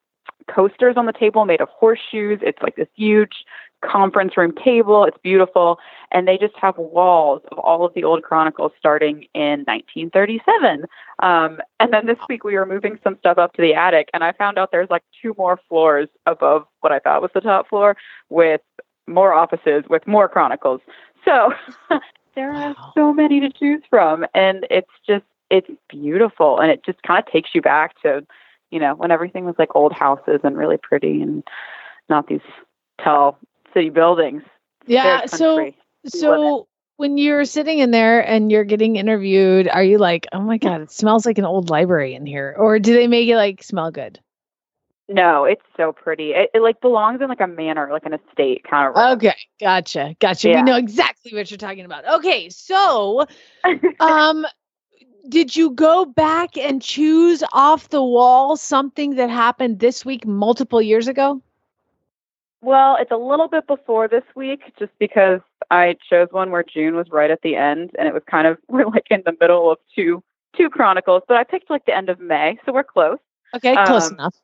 [0.53, 2.39] coasters on the table made of horseshoes.
[2.41, 3.45] It's like this huge
[3.83, 5.03] conference room table.
[5.05, 5.79] It's beautiful.
[6.11, 10.85] And they just have walls of all of the old chronicles starting in 1937.
[11.21, 14.23] Um, and then this week we were moving some stuff up to the attic, and
[14.23, 17.69] I found out there's like two more floors above what I thought was the top
[17.69, 17.95] floor
[18.29, 18.61] with
[19.07, 20.81] more offices with more chronicles.
[21.23, 21.53] So
[22.35, 27.01] there are so many to choose from, and it's just it's beautiful, and it just
[27.03, 28.25] kind of takes you back to
[28.71, 31.43] you know when everything was like old houses and really pretty and
[32.09, 32.41] not these
[33.03, 33.37] tall
[33.73, 34.43] city buildings.
[34.85, 35.25] Yeah.
[35.25, 35.71] So,
[36.05, 40.57] so when you're sitting in there and you're getting interviewed, are you like, oh my
[40.57, 42.55] God, it smells like an old library in here?
[42.57, 44.19] Or do they make it like smell good?
[45.07, 46.31] No, it's so pretty.
[46.31, 48.95] It, it like belongs in like a manor, like an estate kind of.
[48.95, 49.11] room.
[49.17, 50.49] Okay, gotcha, gotcha.
[50.49, 50.57] Yeah.
[50.57, 52.07] We know exactly what you're talking about.
[52.15, 53.25] Okay, so,
[53.99, 54.47] um,
[55.29, 60.81] did you go back and choose off the wall something that happened this week multiple
[60.81, 61.41] years ago?
[62.61, 65.39] Well, it's a little bit before this week, just because
[65.69, 68.57] I chose one where June was right at the end, and it was kind of
[68.67, 70.23] we're like in the middle of two
[70.57, 71.21] two chronicles.
[71.27, 73.19] But I picked like the end of May, so we're close.
[73.55, 74.35] Okay, close Um, enough.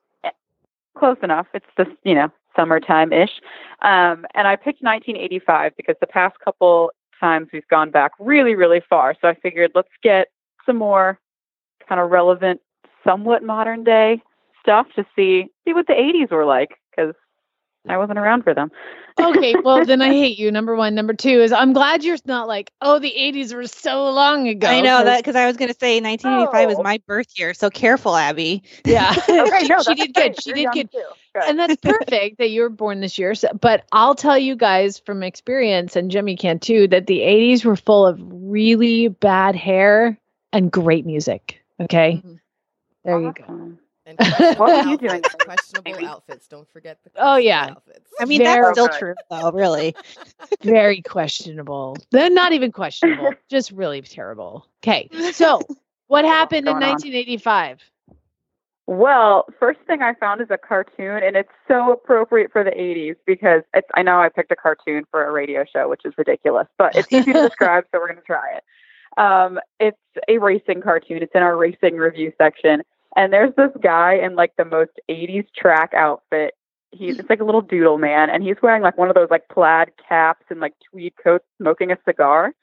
[0.97, 1.47] Close enough.
[1.54, 3.41] It's just you know summertime ish,
[3.82, 8.82] um, and I picked 1985 because the past couple times we've gone back really really
[8.89, 9.15] far.
[9.21, 10.27] So I figured let's get
[10.65, 11.19] some more
[11.88, 12.62] kind of relevant,
[13.06, 14.21] somewhat modern day
[14.60, 17.15] stuff to see see what the 80s were like because
[17.88, 18.72] I wasn't around for them.
[19.20, 20.52] Okay, well then I hate you.
[20.52, 20.94] Number one.
[20.96, 24.67] Number two is I'm glad you're not like, oh, the 80s were so long ago.
[24.67, 26.84] I know 'cause- that because I was going to say 1985 is Oh.
[26.84, 27.54] my birth year.
[27.54, 28.63] So careful, Abby.
[28.86, 29.13] Yeah.
[29.30, 30.41] Okay, she, no, she did good.
[30.41, 30.91] She You're did good.
[30.91, 31.04] too.
[31.34, 31.44] Good.
[31.48, 33.34] And that's perfect that you were born this year.
[33.36, 37.65] So, but I'll tell you guys from experience, and Jimmy can too, that the 80s
[37.65, 40.17] were full of really bad hair
[40.54, 41.62] and great music.
[41.80, 42.22] Okay.
[42.24, 42.34] Mm-hmm.
[43.06, 43.78] There you go.
[44.19, 44.43] Awesome.
[44.45, 45.21] And What were you doing?
[45.39, 46.47] Questionable outfits.
[46.47, 47.69] Don't forget the Oh, yeah.
[47.71, 48.10] outfits.
[48.19, 49.00] I mean, Very that's still good.
[49.00, 49.95] true, though, really.
[50.63, 51.97] Very questionable.
[52.12, 54.65] They're not even questionable, just really terrible.
[54.84, 55.10] Okay.
[55.34, 55.62] So,
[56.08, 56.89] what happened in going on?
[56.91, 57.80] 1985?
[58.88, 63.15] Well, first thing I found is a cartoon, and it's so appropriate for the 80s
[63.26, 66.67] because it's, I know I picked a cartoon for a radio show, which is ridiculous,
[66.78, 68.63] but it's easy to describe, so we're going to try it.
[69.17, 69.97] Um, it's
[70.28, 71.21] a racing cartoon.
[71.21, 72.82] It's in our racing review section,
[73.15, 76.56] and there's this guy in like the most 80s track outfit.
[76.91, 79.47] He's it's like a little doodle man, and he's wearing like one of those like
[79.50, 82.54] plaid caps and like tweed coats, smoking a cigar,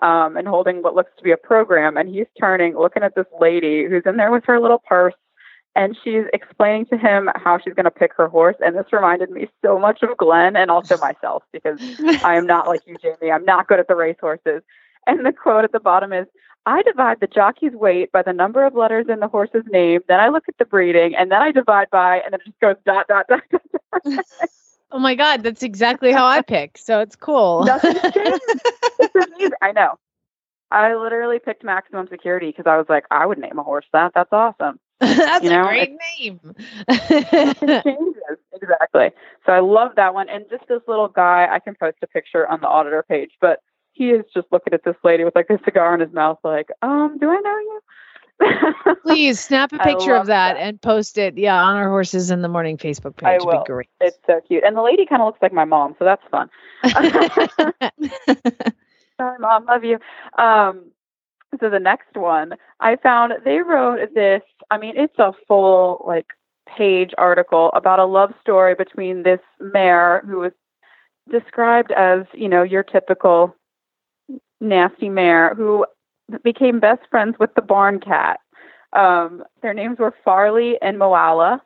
[0.00, 1.96] um, and holding what looks to be a program.
[1.96, 5.14] And he's turning, looking at this lady who's in there with her little purse
[5.78, 8.56] and she's explaining to him how she's going to pick her horse.
[8.58, 11.78] And this reminded me so much of Glenn and also myself because
[12.24, 13.30] I am not like you, Jamie.
[13.30, 14.62] I'm not good at the racehorses.
[15.06, 16.26] And the quote at the bottom is
[16.68, 20.00] I divide the jockey's weight by the number of letters in the horse's name.
[20.06, 22.60] Then I look at the breeding and then I divide by, and then it just
[22.60, 23.42] goes dot, dot, dot.
[24.90, 26.78] Oh my god, that's exactly how I pick.
[26.78, 27.66] So it's cool.
[29.00, 29.54] It's.
[29.62, 29.98] I know.
[30.70, 34.12] I literally picked maximum security because I was like, I would name a horse that.
[34.14, 34.78] That's awesome.
[35.00, 36.40] that's You know, a great name.
[36.90, 39.10] Changes exactly.
[39.46, 40.28] So I love that one.
[40.28, 43.60] And just this little guy, I can post a picture on the auditor page, but
[43.98, 46.68] he is just looking at this lady with like a cigar in his mouth, like,
[46.82, 47.80] um, do I know you?
[49.02, 51.36] Please snap a picture of that, and post it.
[51.36, 53.26] Yeah, on our horses in the morning Facebook page.
[53.26, 53.64] I It'd will.
[53.64, 53.88] be great.
[54.00, 54.62] It's so cute.
[54.64, 56.48] And the lady kind of looks like my mom, so that's fun.
[59.20, 59.98] Sorry, mom, love you.
[60.40, 60.92] Um,
[61.58, 64.42] so the next one, I found they wrote this.
[64.70, 66.26] I mean, it's a full like
[66.76, 70.52] page article about a love story between this mare who was
[71.30, 73.56] described as, you know, your typical
[74.60, 75.86] nasty mare who
[76.42, 78.40] became best friends with the barn cat.
[78.92, 81.60] Um, their names were Farley and Moala.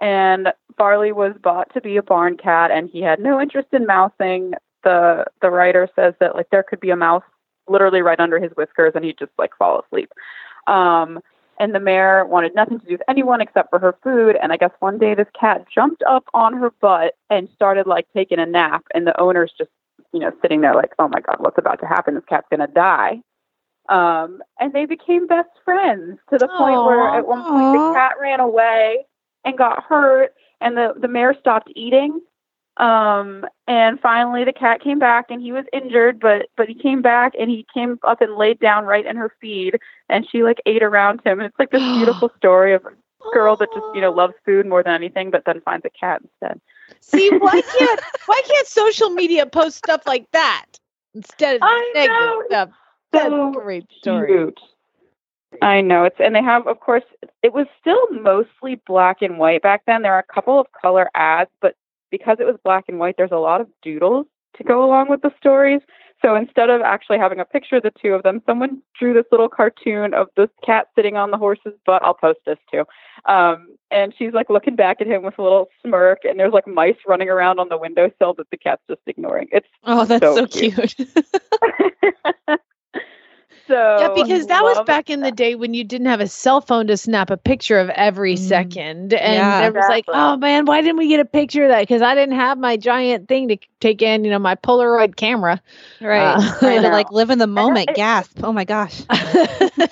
[0.00, 3.84] And Farley was bought to be a barn cat, and he had no interest in
[3.86, 4.54] mousing.
[4.84, 7.24] The the writer says that like there could be a mouse
[7.68, 10.12] literally right under his whiskers, and he'd just like fall asleep.
[10.68, 11.18] Um,
[11.58, 14.36] and the mare wanted nothing to do with anyone except for her food.
[14.40, 18.06] And I guess one day this cat jumped up on her butt and started like
[18.14, 19.70] taking a nap, and the owner's just
[20.12, 22.14] you know sitting there like, oh my god, what's about to happen?
[22.14, 23.20] This cat's gonna die.
[23.88, 28.16] Um, and they became best friends to the point where at one point the cat
[28.20, 29.06] ran away
[29.44, 32.20] and got hurt, and the the mare stopped eating.
[32.76, 37.02] Um, and finally the cat came back and he was injured, but but he came
[37.02, 39.78] back and he came up and laid down right in her feed,
[40.08, 41.40] and she like ate around him.
[41.40, 42.90] And it's like this beautiful story of a
[43.32, 46.20] girl that just you know loves food more than anything, but then finds a cat
[46.22, 46.60] instead.
[47.00, 50.66] See, why can't why can't social media post stuff like that
[51.14, 52.70] instead of I negative know, stuff?
[53.12, 54.28] That's a great story.
[54.28, 54.60] Cute.
[55.62, 57.04] I know it's and they have of course
[57.42, 60.02] it was still mostly black and white back then.
[60.02, 61.74] There are a couple of color ads, but
[62.10, 64.26] because it was black and white, there's a lot of doodles
[64.56, 65.80] to go along with the stories.
[66.20, 69.26] So instead of actually having a picture of the two of them, someone drew this
[69.30, 72.02] little cartoon of this cat sitting on the horse's butt.
[72.02, 72.84] I'll post this too.
[73.26, 76.66] Um, and she's like looking back at him with a little smirk, and there's like
[76.66, 79.48] mice running around on the windowsill that the cat's just ignoring.
[79.52, 80.96] It's Oh, that's so, cute.
[83.68, 86.26] so yeah, because that was love back in the day when you didn't have a
[86.26, 89.66] cell phone to snap a picture of every second, and Yeah.
[89.66, 91.80] it was like, oh man, why didn't we get a picture of that?
[91.82, 95.60] Because I didn't have my giant thing to take in, you know, my Polaroid camera.
[96.00, 96.36] Right.
[96.36, 98.40] Uh, Trying to like live in the moment, it- gasp.
[98.42, 99.02] Oh my gosh.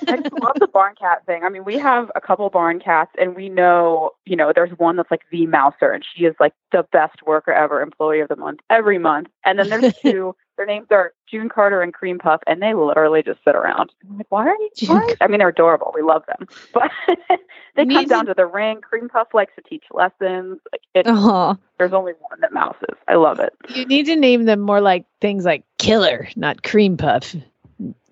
[0.09, 1.43] I just love the barn cat thing.
[1.45, 4.97] I mean, we have a couple barn cats, and we know, you know, there's one
[4.97, 8.37] that's like the mouser, and she is like the best worker ever, employee of the
[8.37, 9.29] month every month.
[9.45, 10.35] And then there's two.
[10.57, 13.91] Their names are June Carter and Cream Puff, and they literally just sit around.
[14.09, 14.71] I'm like, why are you?
[14.77, 15.15] June Why?
[15.21, 15.93] I mean, they're adorable.
[15.95, 16.91] We love them, but
[17.77, 18.81] they come down to the ring.
[18.81, 20.61] Cream Puff likes to teach lessons.
[20.73, 22.97] Like, it, Oh, there's only one that mouses.
[23.07, 23.53] I love it.
[23.75, 27.35] you need to name them more like things like Killer, not Cream Puff.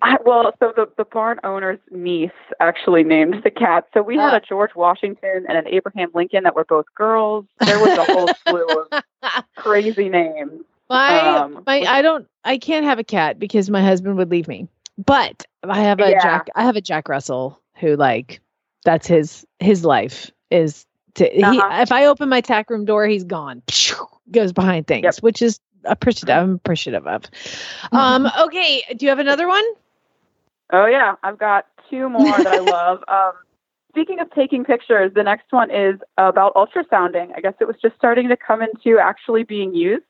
[0.03, 2.29] I, well, so the, the barn owner's niece
[2.59, 3.87] actually named the cat.
[3.95, 7.45] So we had a George Washington and an Abraham Lincoln that were both girls.
[7.65, 9.03] There was a whole slew of
[9.55, 10.61] crazy names.
[10.89, 14.47] My Um, my I don't I can't have a cat because my husband would leave
[14.47, 14.67] me.
[15.03, 16.21] But I have a Yeah.
[16.21, 18.39] Jack I have a Jack Russell who like
[18.83, 21.81] that's his his life is to he, Uh-huh.
[21.81, 23.61] if I open my tack room door he's gone
[24.31, 25.15] goes behind things Yep.
[25.21, 27.23] which is appreciative I'm appreciative of.
[27.91, 29.63] Um okay, do you have another one?
[30.71, 33.03] Oh yeah, I've got two more that I love.
[33.07, 33.33] Um,
[33.89, 37.35] speaking of taking pictures, the next one is about ultrasounding.
[37.35, 40.03] I guess it was just starting to come into actually being used.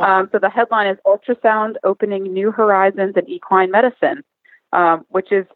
[0.00, 4.22] Um, so the headline is "Ultrasound Opening New Horizons in Equine Medicine,"
[4.72, 5.46] um, which is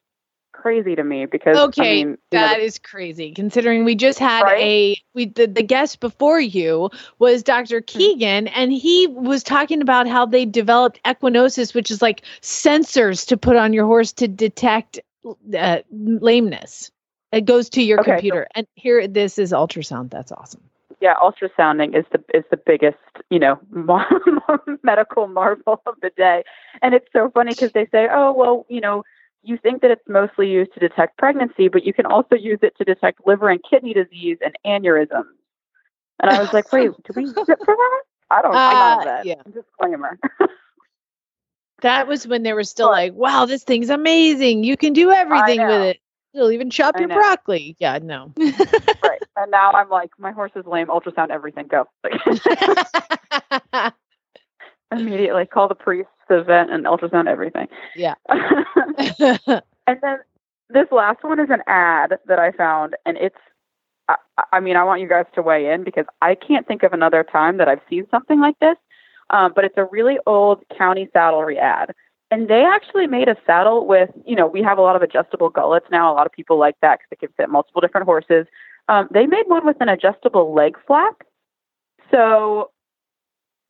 [0.53, 3.33] crazy to me because Okay, I mean, you know, that is crazy.
[3.33, 4.61] Considering we just had Right?
[4.63, 7.81] a we the, the guest before you was Dr.
[7.81, 7.99] Mm-hmm.
[7.99, 13.37] Keegan, and he was talking about how they developed equinosis, which is like sensors to
[13.37, 15.01] put on your horse to detect
[15.59, 16.91] uh, lameness.
[17.33, 20.11] It goes to your Okay, so- computer, and here this is ultrasound.
[20.11, 20.63] That's awesome.
[21.05, 22.97] Yeah, ultrasounding is the is the biggest
[23.29, 24.09] you know mar-
[24.83, 26.43] medical marvel of the day,
[26.81, 29.05] and it's so funny because they say, oh well, you know,
[29.43, 32.75] you think that it's mostly used to detect pregnancy, but you can also use it
[32.79, 35.37] to detect liver and kidney disease and aneurysms.
[36.21, 38.03] And I was like, wait, do we use it for that?
[38.31, 38.57] I don't.
[38.57, 39.27] Uh, know that.
[39.27, 39.43] yeah.
[39.53, 40.19] Disclaimer.
[41.83, 44.65] That was when they were still like, "Wow, this thing's amazing!
[44.65, 46.01] You can do everything with it.
[46.35, 47.15] You'll even chop I your know.
[47.15, 48.33] broccoli." Yeah, no.
[48.39, 49.23] right.
[49.37, 50.89] And now I'm like, my horse is lame.
[50.89, 51.69] Ultrasound everything.
[51.69, 51.89] Go.
[53.73, 53.93] Like,
[54.93, 57.67] immediately call the priest, the vet, and ultrasound everything.
[57.97, 58.15] yeah.
[59.87, 60.19] And then
[60.71, 63.37] this last one is an ad that I found, and it's
[64.09, 64.17] I,
[64.53, 67.25] I mean, I want you guys to weigh in because I can't think of another
[67.25, 68.77] time that I've seen something like this.
[69.31, 71.95] Um, but it's a really old county saddlery ad.
[72.35, 75.51] And they actually made a saddle with, you know, we have a lot of adjustable
[75.51, 76.13] gullets now.
[76.13, 78.49] A lot of people like that because it can fit multiple different horses.
[78.89, 81.23] Um, they made one with an adjustable leg flap.
[82.11, 82.73] So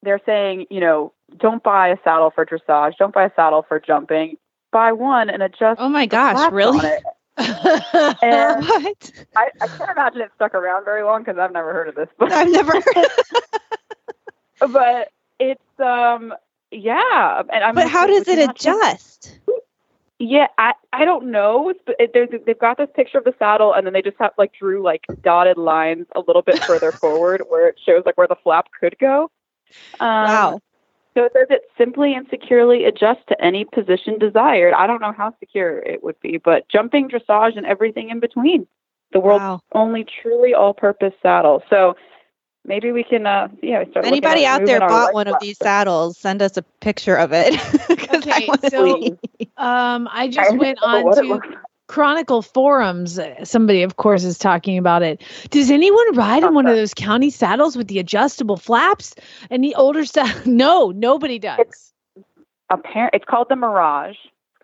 [0.02, 3.78] they're saying, you know, don't buy a saddle for dressage, don't buy a saddle for
[3.78, 4.38] jumping.
[4.72, 5.78] Buy one and adjust.
[5.78, 6.88] Oh my gosh, really?
[7.36, 9.12] and what?
[9.36, 12.08] I, I can't imagine it stuck around very long because I've never heard of this.
[12.18, 13.08] But I've never heard.
[14.72, 16.32] but it's um
[16.74, 17.42] yeah.
[17.52, 19.38] And I'm But how does it adjust?
[20.18, 21.74] Yeah, I I don't know.
[21.86, 24.32] But it, there's they've got this picture of the saddle, and then they just have
[24.38, 28.28] like drew like dotted lines a little bit further forward where it shows like where
[28.28, 29.30] the flap could go.
[30.00, 30.60] Um, Wow.
[31.14, 34.74] So it says it simply and securely adjusts to any position desired.
[34.74, 38.66] I don't know how secure it would be, but jumping, dressage, and everything in between.
[39.12, 39.60] The world's Wow.
[39.72, 41.62] only truly all-purpose saddle.
[41.70, 41.94] So
[42.64, 44.06] maybe we can, uh, yeah, start.
[44.06, 46.18] Anybody out there bought leg one of these saddles?
[46.18, 47.54] Send us a picture of it
[48.14, 49.16] Okay, wanna so see.
[49.56, 51.40] um, I I just don't went know on to.
[51.86, 53.18] Chronicle forums.
[53.18, 55.22] Uh, Somebody, of course, is talking about it.
[55.50, 59.14] Does anyone ride in one of those county saddles with the adjustable flaps?
[59.50, 60.46] And the older stuff?
[60.46, 61.92] No, nobody does.
[62.70, 64.16] apparent it's called the Mirage,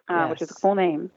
[0.09, 1.11] uh, which is a cool name.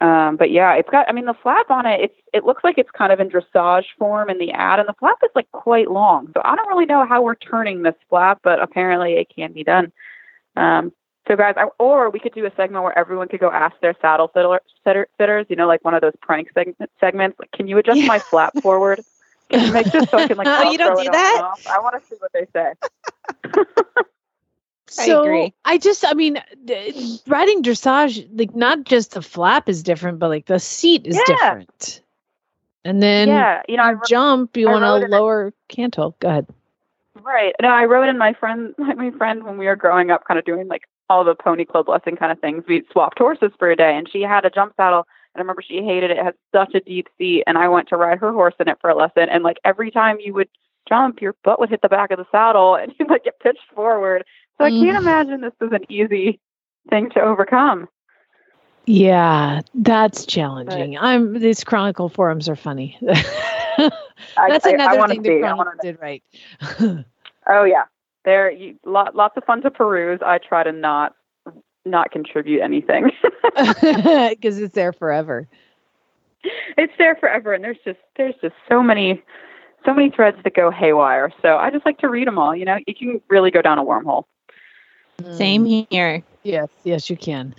[0.00, 1.08] Um, but yeah, it's got.
[1.08, 2.00] I mean, the flap on it.
[2.00, 2.14] It's.
[2.34, 5.16] It looks like it's kind of in dressage form in the ad, and the flap
[5.24, 6.30] is like quite long.
[6.34, 9.64] So I don't really know how we're turning this flap, but apparently it can be
[9.64, 9.92] done.
[10.54, 10.92] Um,
[11.26, 13.94] so guys, I, or we could do a segment where everyone could go ask their
[14.00, 15.46] saddle fiddler, sitter, fitters.
[15.48, 17.38] You know, like one of those prank segment, segments.
[17.38, 19.00] Like, can you adjust my flap forward?
[19.48, 20.46] Can you make just so I can like?
[20.50, 21.54] Oh, you don't do that?
[21.70, 22.72] I want to see what they say.
[24.98, 25.54] I So agree.
[25.64, 26.42] I just, I mean,
[27.26, 31.22] riding dressage, like not just the flap is different, but like the seat is Yeah.
[31.26, 32.02] different.
[32.84, 36.14] And then yeah, you know, I, jump, you I want a lower cantle.
[36.20, 36.46] Go ahead.
[37.22, 37.52] Right.
[37.60, 40.44] No, I rode in my friend, my friend, when we were growing up, kind of
[40.44, 42.64] doing like all the pony club lesson kind of things.
[42.68, 45.06] We swapped horses for a day, and she had a jump saddle.
[45.34, 46.18] And I remember she hated it.
[46.18, 48.78] It had such a deep seat, and I went to ride her horse in it
[48.80, 49.28] for a lesson.
[49.28, 50.48] And like every time you would
[50.88, 53.58] jump, your butt would hit the back of the saddle, and you'd like get pitched
[53.74, 54.24] forward.
[54.58, 55.00] So I can't Mm.
[55.02, 56.40] imagine this is an easy
[56.90, 57.88] thing to overcome.
[58.86, 60.96] Yeah, that's challenging.
[60.96, 62.96] I'm these Chronicle forums are funny.
[63.08, 63.90] I,
[64.48, 65.28] that's I- I another wanna thing see.
[65.30, 66.22] the I Chronicle did right.
[67.48, 67.84] Oh yeah,
[68.24, 68.50] there.
[68.50, 70.20] You, lot, lots of fun to peruse.
[70.24, 71.14] I try to not
[71.84, 73.10] not contribute anything.
[73.56, 75.48] Because it's there forever.
[76.76, 79.22] it's there forever and there's just there's just so many
[79.84, 82.64] so many threads that go haywire so i just like to read them all you
[82.64, 84.24] know you can really go down a wormhole
[85.30, 86.22] Same here.
[86.42, 87.54] Yes, yes, you can.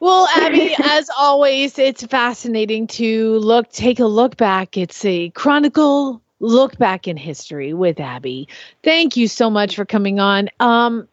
[0.00, 4.76] Well, Abby, as always, it's fascinating to look, take a look back.
[4.76, 8.48] It's a chronicle look back in history with Abby.
[8.82, 10.48] Thank you so much for coming on.
[10.60, 11.08] Um,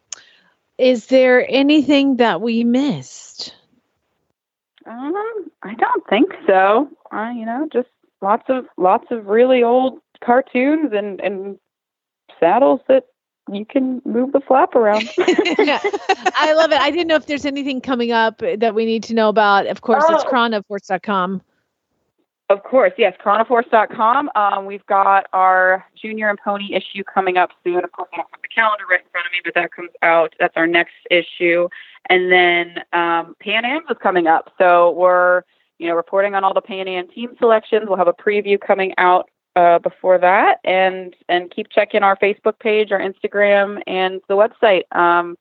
[0.78, 3.54] is there anything that we missed?
[4.86, 7.88] um i don't think so uh, you know just
[8.22, 11.58] lots of lots of really old cartoons and and
[12.38, 13.04] saddles that
[13.52, 16.80] you can move the flap around I love it.
[16.80, 19.66] I didn't know if there's anything coming up that we need to know about.
[19.66, 20.30] Of course, it's Oh.
[20.30, 21.42] chronofhorse.com.
[22.48, 24.30] Of course, yes, chronofhorse.com.
[24.36, 27.82] Um, we've got our junior and pony issue coming up soon.
[27.82, 29.90] Of course, I don't have the calendar right in front of me, but that comes
[30.02, 30.32] out.
[30.38, 31.68] That's our next issue.
[32.08, 34.52] And then um, Pan Am's is coming up.
[34.58, 35.42] So we're,
[35.78, 37.86] you know, reporting on all the Pan Am team selections.
[37.88, 40.58] We'll have a preview coming out uh, before that.
[40.62, 44.82] And, and keep checking our Facebook page, our Instagram, and the website.
[44.96, 45.36] Um,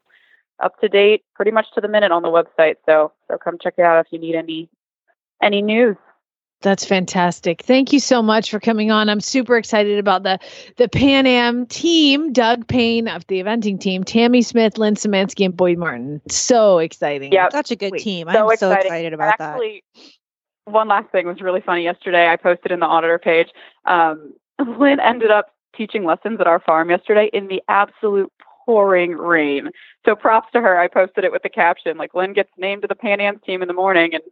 [0.64, 2.76] up to date, pretty much to the minute on the website.
[2.86, 4.70] So, so come check it out if you need any,
[5.44, 5.98] any news.
[6.62, 7.62] That's fantastic.
[7.62, 9.10] Thank you so much for coming on.
[9.10, 10.40] I'm super excited about the
[10.78, 15.56] the Pan Am team, Doug Payne of the eventing team, Tammy Smith, Lynn Szymanski, and
[15.56, 16.22] Boyd Martin.
[16.30, 17.34] So exciting.
[17.34, 17.50] Yeah.
[17.50, 18.28] Such a good Wait, team.
[18.32, 19.60] so I'm so excited And about that.
[20.66, 22.28] One last thing was really funny yesterday.
[22.28, 23.50] I posted in the auditor page.
[23.86, 24.34] Um,
[24.80, 28.32] Lynn ended up teaching lessons at our farm yesterday in the absolute
[28.66, 29.70] pouring rain.
[30.06, 30.80] So props to her.
[30.80, 33.62] I posted it with the caption like Lynn gets named to the Pan Am's team
[33.62, 34.24] in the morning, and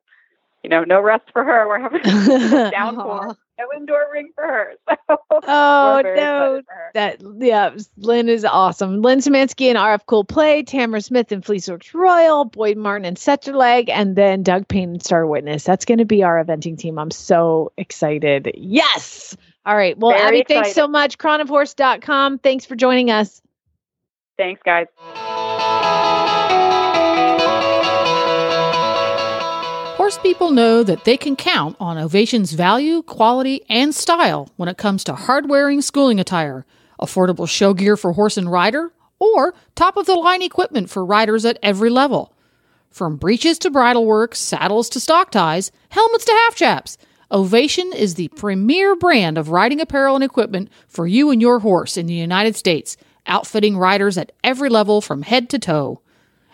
[0.64, 1.68] you know, no rest for her.
[1.68, 4.74] We're having a downpour, no indoor ring for her.
[5.08, 6.91] So Oh no, her.
[6.93, 9.01] that yeah, Lynn is awesome.
[9.01, 13.89] Lynn Szymanski and RF Cool Play, Tamra Smith and Fleeceworks Royal, Boyd Martin and Tsetserleg,
[13.89, 15.64] and then Doug Payne and Star Witness.
[15.64, 16.97] That's going to be our eventing team.
[16.97, 18.51] I'm so excited.
[18.56, 19.36] Yes.
[19.66, 19.97] All right.
[19.97, 21.18] Well, Very Abby, thanks so much.
[21.18, 22.39] Chronofhorse.com.
[22.39, 23.41] Thanks for joining us.
[24.38, 24.88] Thanks, guys.
[30.04, 34.78] Horse people know that they can count on Ovation's value, quality, and style when it
[34.78, 36.66] comes to hard wearing schooling attire,
[36.99, 41.45] affordable show gear for horse and rider, or top of the line equipment for riders
[41.45, 42.34] at every level.
[42.89, 46.97] From breeches to bridle work, saddles to stock ties, helmets to half chaps,
[47.32, 51.95] Ovation is the premier brand of riding apparel and equipment for you and your horse
[51.95, 56.01] in the United States, outfitting riders at every level from head to toe.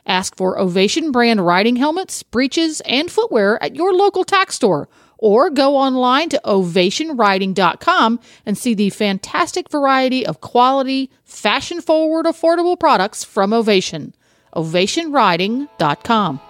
[0.10, 4.90] Ask for Ovation brand riding helmets, breeches, and footwear at your local tack store
[5.20, 12.80] or go online to ovationriding.com and see the fantastic variety of quality, fashion forward, affordable
[12.80, 14.16] products from Ovation.
[14.56, 16.42] ovationriding.com.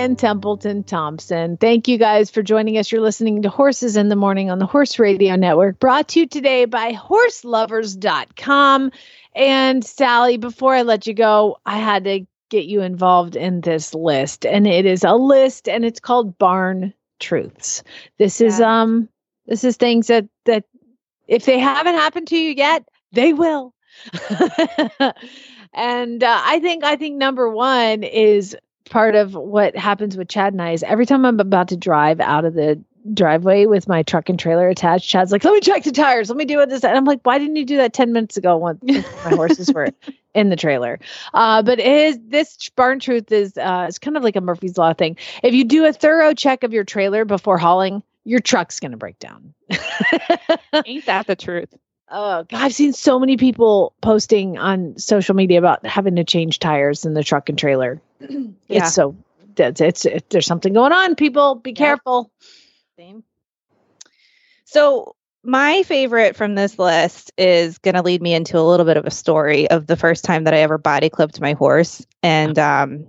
[0.00, 1.58] in Templeton Thompson.
[1.58, 2.90] Thank you guys for joining us.
[2.90, 6.26] You're listening to Horses in the Morning on the Horse Radio Network, brought to you
[6.26, 8.92] today by horseloverz.com.
[9.34, 13.92] And Sally, before I let you go, I had to get you involved in this
[13.94, 14.46] list.
[14.46, 17.82] And it is a list and it's called Barn Truths.
[18.16, 19.06] This is um
[19.46, 20.64] this is things that that
[21.28, 23.74] if they haven't happened to you yet, they will.
[25.74, 28.56] and uh, I think I think number one is
[28.88, 32.20] part of what happens with Chad and I is every time I'm about to drive
[32.20, 32.82] out of the
[33.14, 35.08] driveway with my truck and trailer attached.
[35.08, 36.28] Chad's like, let me check the tires.
[36.28, 36.84] Let me do this.
[36.84, 39.88] And I'm like, why didn't you do that 10 minutes ago when my horses were
[40.34, 40.98] in the trailer?
[41.32, 44.76] Uh, but it is this barn truth is uh, it's kind of like a Murphy's
[44.76, 45.16] Law thing.
[45.42, 48.98] If you do a thorough check of your trailer before hauling, your truck's going to
[48.98, 49.54] break down.
[50.84, 51.74] Ain't that the truth?
[52.10, 56.58] Oh, God, I've seen so many people posting on social media about having to change
[56.58, 58.00] tires in the truck and trailer.
[58.68, 58.84] Yeah.
[58.84, 59.16] It's so
[59.56, 61.16] it's, it's it, there's something going on.
[61.16, 62.30] People, be careful.
[62.96, 63.24] Same.
[64.64, 68.96] So my favorite from this list is going to lead me into a little bit
[68.96, 72.06] of a story of the first time that I ever body clipped my horse.
[72.22, 73.06] And um,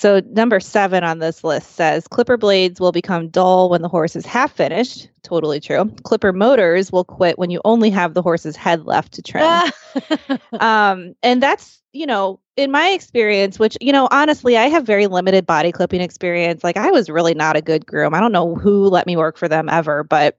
[0.00, 4.16] so number seven on this list says clipper blades will become dull when the horse
[4.16, 5.10] is half finished.
[5.22, 5.92] Totally true.
[6.04, 9.70] Clipper motors will quit when you only have the horse's head left to trim.
[10.60, 15.06] um, and that's, you know, in my experience, which, you know, honestly, I have very
[15.06, 16.64] limited body clipping experience.
[16.64, 18.14] Like I was really not a good groom.
[18.14, 20.38] I don't know who let me work for them ever, but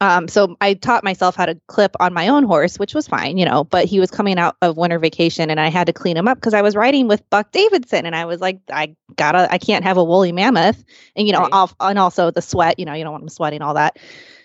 [0.00, 3.36] um, so I taught myself how to clip on my own horse, which was fine,
[3.36, 6.16] you know, but he was coming out of winter vacation and I had to clean
[6.16, 9.52] him up because I was riding with Buck Davidson and I was like, I gotta,
[9.52, 10.82] I can't have a woolly mammoth.
[11.16, 13.60] And, you know, off, and also the sweat, you know, you don't want him sweating,
[13.60, 13.98] all that.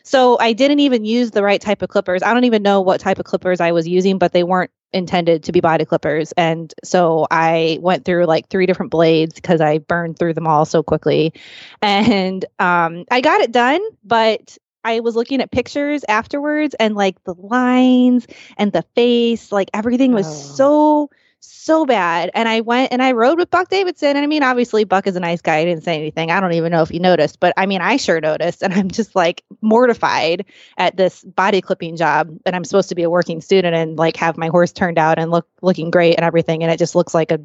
[0.04, 2.22] So I didn't even use the right type of clippers.
[2.22, 5.44] I don't even know what type of clippers I was using, but they weren't intended
[5.44, 6.32] to be body clippers.
[6.34, 10.66] And so I went through like three different blades because I burned through them all
[10.66, 11.34] so quickly.
[11.82, 17.22] And um, I got it done, but I was looking at pictures afterwards and like
[17.24, 18.28] the lines
[18.58, 20.56] and the face, like everything was oh.
[20.56, 21.10] so
[21.46, 22.32] so bad.
[22.34, 24.10] And I went and I rode with Buck Davidson.
[24.10, 25.60] And I mean, obviously, Buck is a nice guy.
[25.60, 26.32] He didn't say anything.
[26.32, 28.64] I don't even know if he noticed, but I mean, I sure noticed.
[28.64, 30.46] And I'm just like mortified
[30.78, 32.36] at this body clipping job.
[32.46, 35.20] And I'm supposed to be a working student and like have my horse turned out
[35.20, 36.64] and look looking great and everything.
[36.64, 37.40] And it just looks like a,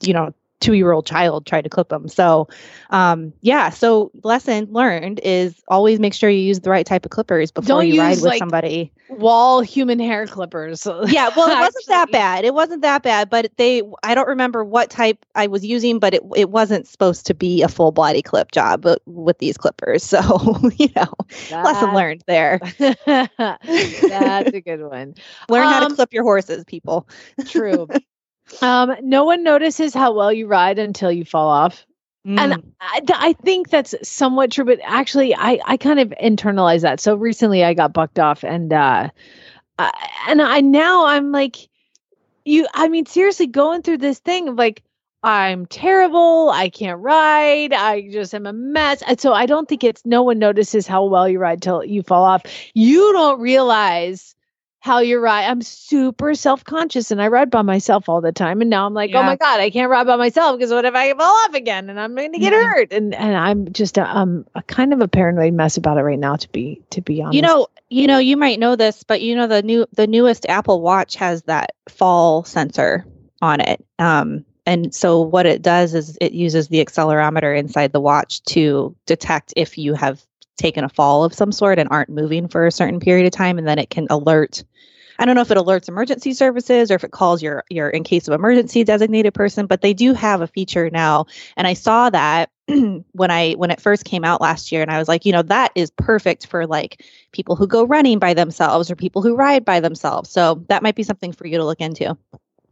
[0.00, 2.08] you know, two year old child tried to clip them.
[2.08, 2.48] So,
[2.90, 3.70] um, yeah.
[3.70, 7.82] So, lesson learned is always make sure you use the right type of clippers before
[7.82, 8.92] Don't you use ride with like somebody.
[9.08, 10.86] wall human hair clippers.
[11.06, 12.44] Yeah, well, it wasn't that bad.
[12.44, 16.14] It wasn't that bad, but they I don't remember what type I was using, but
[16.14, 20.04] it it wasn't supposed to be a full body clip job with these clippers.
[20.10, 20.20] So,
[20.78, 21.06] you know,
[21.60, 22.60] lesson learned there.
[22.78, 25.14] That's a good one.
[25.48, 27.08] Learn how to Um, clip your horses, people.
[27.44, 27.90] True.
[28.62, 31.86] Um, no one notices how well you ride until you fall off.
[32.26, 32.38] Mm.
[32.38, 37.00] And I, I think that's somewhat true, but actually, I, I kind of internalize that.
[37.00, 39.08] So recently, I got bucked off, and uh,
[39.78, 41.56] I, and I now I'm like,
[42.44, 42.66] you.
[42.74, 44.82] I mean, seriously, going through this thing of like,
[45.22, 46.50] I'm terrible.
[46.50, 47.72] I can't ride.
[47.72, 49.02] I just am a mess.
[49.06, 52.02] And so I don't think it's no one notices how well you ride till you
[52.02, 52.42] fall off.
[52.74, 54.34] You don't realize
[54.80, 55.44] how you ride.
[55.44, 58.62] I'm super self conscious and I ride by myself all the time.
[58.62, 60.94] And now I'm like, oh my God, I can't ride by myself because what if
[60.94, 62.92] I fall off again and I'm going to get hurt?
[62.92, 66.18] And and I'm just a, um a kind of a paranoid mess about it right
[66.18, 66.36] now.
[66.36, 69.36] To be to be honest, You know, you know, you might know this, but you
[69.36, 73.04] know the new the newest Apple Watch has that fall sensor
[73.42, 73.84] on it.
[73.98, 78.94] Um and so what it does is it uses the accelerometer inside the watch to
[79.04, 80.24] detect if you have
[80.60, 83.58] taken a fall of some sort and aren't moving for a certain period of time
[83.58, 84.62] and then it can alert
[85.20, 88.04] I don't know if it alerts emergency services or if it calls your your in
[88.04, 91.26] case of emergency designated person, but they do have a feature now.
[91.58, 94.98] And I saw that when I when it first came out last year and I
[94.98, 98.90] was like, you know, that is perfect for like people who go running by themselves
[98.90, 100.30] or people who ride by themselves.
[100.30, 102.16] So that might be something for you to look into.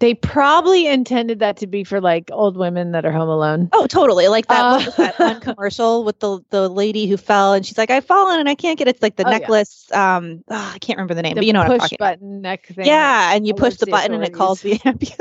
[0.00, 3.68] They probably intended that to be for like old women that are home alone.
[3.72, 4.28] Oh, totally.
[4.28, 7.76] Like that, Uh, was that one commercial with the the lady who fell and she's
[7.76, 8.94] like, I've fallen and I can't get it.
[8.96, 9.38] It's like the Oh, yeah.
[9.38, 9.90] necklace.
[9.92, 11.96] Um, oh, I can't remember the name, The but you know what I'm push talking
[12.00, 12.12] about.
[12.20, 12.86] button neck thing.
[12.86, 15.18] Yeah, and you push the button and it calls the ambulance.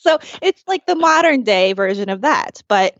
[0.00, 2.62] so it's like the modern day version of that.
[2.68, 2.96] But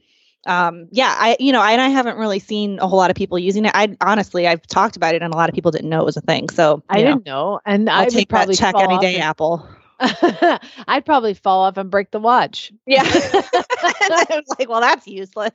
[0.46, 3.38] um yeah, I you know, and I haven't really seen a whole lot of people
[3.38, 3.72] using it.
[3.74, 6.16] I honestly I've talked about it and a lot of people didn't know it was
[6.16, 6.48] a thing.
[6.50, 9.14] So I know, didn't know, and I'll I would take that probably check any day,
[9.16, 9.68] and- Apple.
[10.88, 12.72] I'd probably fall off and break the watch.
[12.86, 13.02] Yeah.
[13.04, 15.52] I was like, well, that's useless.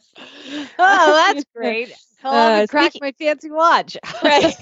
[0.77, 1.89] Oh, that's great.
[2.21, 3.97] Fell off Uh, and cracked my fancy watch.
[4.23, 4.55] right.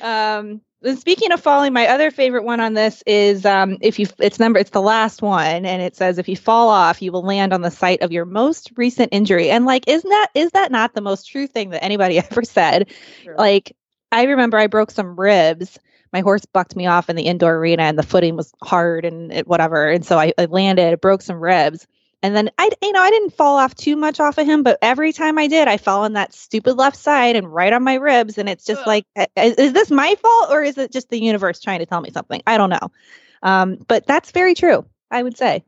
[0.00, 0.60] um,
[0.96, 4.58] speaking of falling, my other favorite one on this is um, if you it's number
[4.58, 7.62] it's the last one, and it says if you fall off, you will land on
[7.62, 9.50] the site of your most recent injury.
[9.50, 12.92] And like, isn't that is that not the most true thing that anybody ever said?
[13.36, 13.74] Like,
[14.12, 15.78] I remember I broke some ribs.
[16.12, 19.32] My horse bucked me off in the indoor arena, and the footing was hard and
[19.32, 19.90] it, whatever.
[19.90, 21.86] And so I, I landed, broke some ribs,
[22.22, 24.78] and then I, you know, I didn't fall off too much off of him, but
[24.82, 27.94] every time I did, I fell on that stupid left side and right on my
[27.94, 28.38] ribs.
[28.38, 31.20] And it's just like, uh, is, is this my fault or is it just the
[31.20, 32.42] universe trying to tell me something?
[32.46, 32.90] I don't know.
[33.42, 34.86] Um, but that's very true.
[35.10, 35.64] I would say.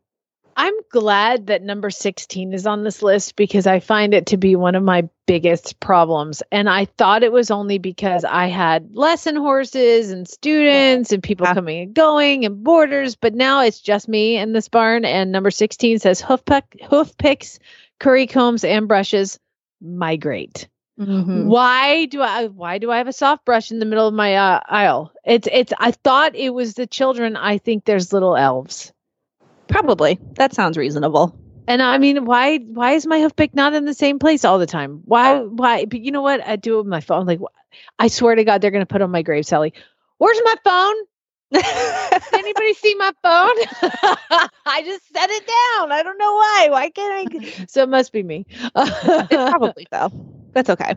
[0.59, 4.57] I'm glad that number 16 is on this list because I find it to be
[4.57, 6.43] one of my biggest problems.
[6.51, 11.47] And I thought it was only because I had lesson horses and students and people
[11.47, 15.05] coming and going and boarders, but now it's just me in this barn.
[15.05, 17.61] And number 16 says hoof, peck, hoof picks,
[18.01, 19.39] curry combs, and brushes
[19.81, 20.67] migrate.
[20.99, 21.45] Mhm.
[21.45, 24.35] Why do I why do I have a soft brush in the middle of my
[24.35, 25.13] uh, aisle?
[25.25, 27.37] It's it's I thought it was the children.
[27.37, 28.93] I think there's little elves.
[29.69, 30.19] Probably.
[30.35, 31.39] That sounds reasonable.
[31.67, 34.59] And I mean, why why is my hoof pick not in the same place all
[34.59, 35.03] the time?
[35.05, 35.85] Why why?
[35.85, 36.47] But you know what?
[36.47, 37.27] I do it with my phone.
[37.27, 37.41] Like,
[37.99, 39.75] I swear to God, they're gonna put on my grave, Sally.
[40.17, 40.95] Where's my phone?
[42.33, 43.55] Anybody see my phone?
[44.67, 45.93] I just set it down.
[45.93, 46.69] I don't know why.
[46.71, 47.67] Why can't I?
[47.69, 48.47] So it must be me.
[48.51, 50.11] It's probably though.
[50.53, 50.95] That's okay.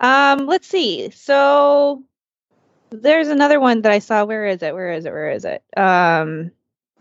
[0.00, 1.10] Um, let's see.
[1.10, 2.02] So
[2.90, 4.24] there's another one that I saw.
[4.24, 4.74] Where is it?
[4.74, 5.12] Where is it?
[5.12, 5.62] Where is it?
[5.76, 6.50] Um,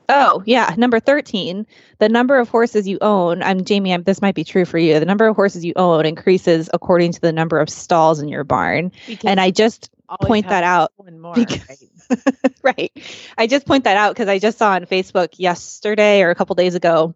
[0.09, 1.65] oh yeah, number thirteen.
[1.99, 3.41] The number of horses you own.
[3.43, 3.93] I'm Jamie.
[3.93, 4.99] I'm, this might be true for you.
[4.99, 8.43] The number of horses you own increases according to the number of stalls in your
[8.43, 8.91] barn.
[9.29, 9.89] and I just
[10.27, 10.91] point that out
[11.21, 11.33] more.
[11.35, 11.83] because-
[12.61, 12.91] right.
[13.37, 16.55] I just point that out because I just saw on Facebook yesterday or a couple
[16.55, 17.15] days ago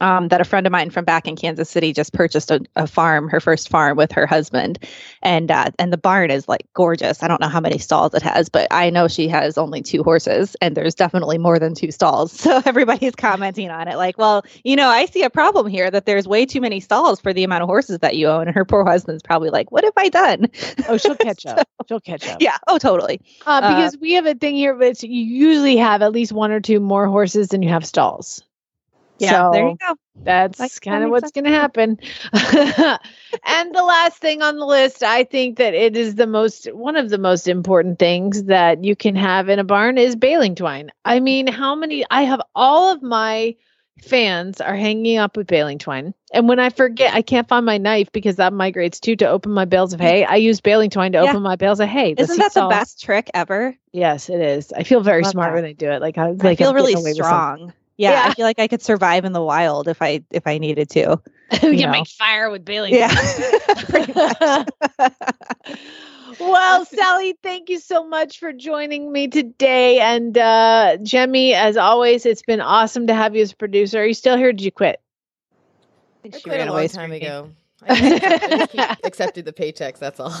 [0.00, 2.86] um, that a friend of mine from back in Kansas City just purchased a, a
[2.86, 4.78] farm, her first farm with her husband,
[5.22, 7.22] and uh, and the barn is like gorgeous.
[7.22, 10.02] I don't know how many stalls it has, but I know she has only two
[10.02, 12.32] horses, and there's definitely more than two stalls.
[12.50, 16.04] So everybody's commenting on it, like, well, you know, I see a problem here that
[16.06, 18.64] there's way too many stalls for the amount of horses that you own, and her
[18.64, 20.48] poor husband's probably like, what have I done?
[20.88, 21.68] Oh, she'll catch up.
[21.88, 22.40] She'll catch up.
[22.40, 22.56] yeah.
[22.66, 23.20] Oh, totally.
[23.46, 26.50] Uh, Uh, because we have a thing here, but you usually have at least one
[26.50, 28.42] or two more horses than you have stalls.
[29.20, 29.50] Yeah.
[29.52, 29.94] there you go.
[30.22, 31.98] That's Like, that kind of what's going to happen.
[32.32, 36.96] and the last thing on the list, I think that it is the most one
[36.96, 40.90] of the most important things that you can have in a barn is baling twine.
[41.04, 43.56] I mean, how many I have all of my
[44.02, 46.14] fans are hanging up with baling twine.
[46.32, 49.52] And when I forget, I can't find my knife because that migrates too to open
[49.52, 50.04] my bales of mm.
[50.04, 50.24] hay.
[50.24, 51.30] I use baling twine to Yeah.
[51.30, 52.14] open my bales of hay.
[52.16, 53.76] Isn't that the best trick ever?
[53.92, 54.72] Yes, it is.
[54.72, 55.54] I feel very Love smart that.
[55.56, 56.00] when I do it.
[56.00, 57.68] Like I, I like feel I'm really getting away with something.
[57.68, 57.72] strong.
[58.00, 58.22] Yeah, Yeah.
[58.24, 61.20] I feel like I could survive in the wild if I if I needed to.
[61.62, 61.90] we you can know.
[61.90, 62.94] make fire with Bailey.
[62.96, 63.12] Yeah.
[66.38, 69.98] well, Sally, thank you so much for joining me today.
[70.00, 74.00] And uh Jemmy, as always, it's been awesome to have you as a producer.
[74.00, 74.52] Are you still here?
[74.52, 75.00] Did you quit?
[76.24, 77.22] I She quit ran a away long time screaming.
[77.22, 77.50] ago.
[77.88, 79.98] I just, I just keep accepted the paychecks.
[79.98, 80.34] That's all.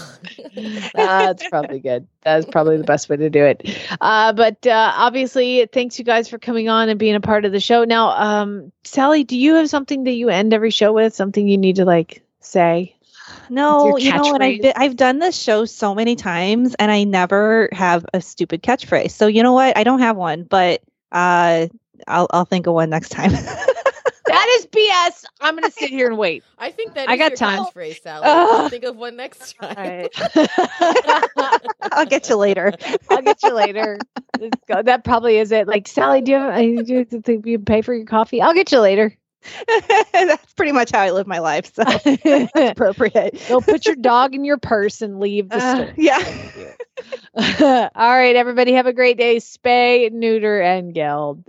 [0.94, 2.06] That's probably good.
[2.22, 3.62] That's probably the best way to do it.
[4.00, 7.52] Uh, but uh, obviously, thanks you guys for coming on and being a part of
[7.52, 7.84] the show.
[7.84, 11.14] Now, um, Sally, do you have something that you end every show with?
[11.14, 12.96] Something you need to like say?
[13.48, 14.42] No, you know what?
[14.42, 18.62] I've been, I've done this show so many times, and I never have a stupid
[18.62, 19.10] catchphrase.
[19.10, 19.76] So you know what?
[19.76, 21.66] I don't have one, but uh,
[22.06, 23.32] I'll I'll think of one next time.
[24.30, 25.24] That is BS.
[25.40, 26.42] I'm gonna sit here and wait.
[26.58, 27.64] I think that I is got your time.
[27.64, 28.22] catchphrase, Sally.
[28.26, 28.70] Ugh.
[28.70, 29.74] Think of one next time.
[29.76, 30.08] All right.
[31.92, 32.72] I'll get you later.
[33.10, 33.98] I'll get you later.
[34.38, 34.82] Let's go.
[34.82, 35.66] That probably is it.
[35.66, 36.54] Like Sally, do you have?
[36.54, 38.40] I- Do you think you pay for your coffee?
[38.40, 39.16] I'll get you later.
[40.12, 41.72] That's pretty much how I live my life.
[41.74, 43.42] So it's appropriate.
[43.48, 45.94] Go put your dog in your purse and leave the Uh, store.
[45.96, 47.88] yeah.
[47.94, 49.36] All right, everybody, have a great day.
[49.36, 51.42] Spay, neuter, and geld.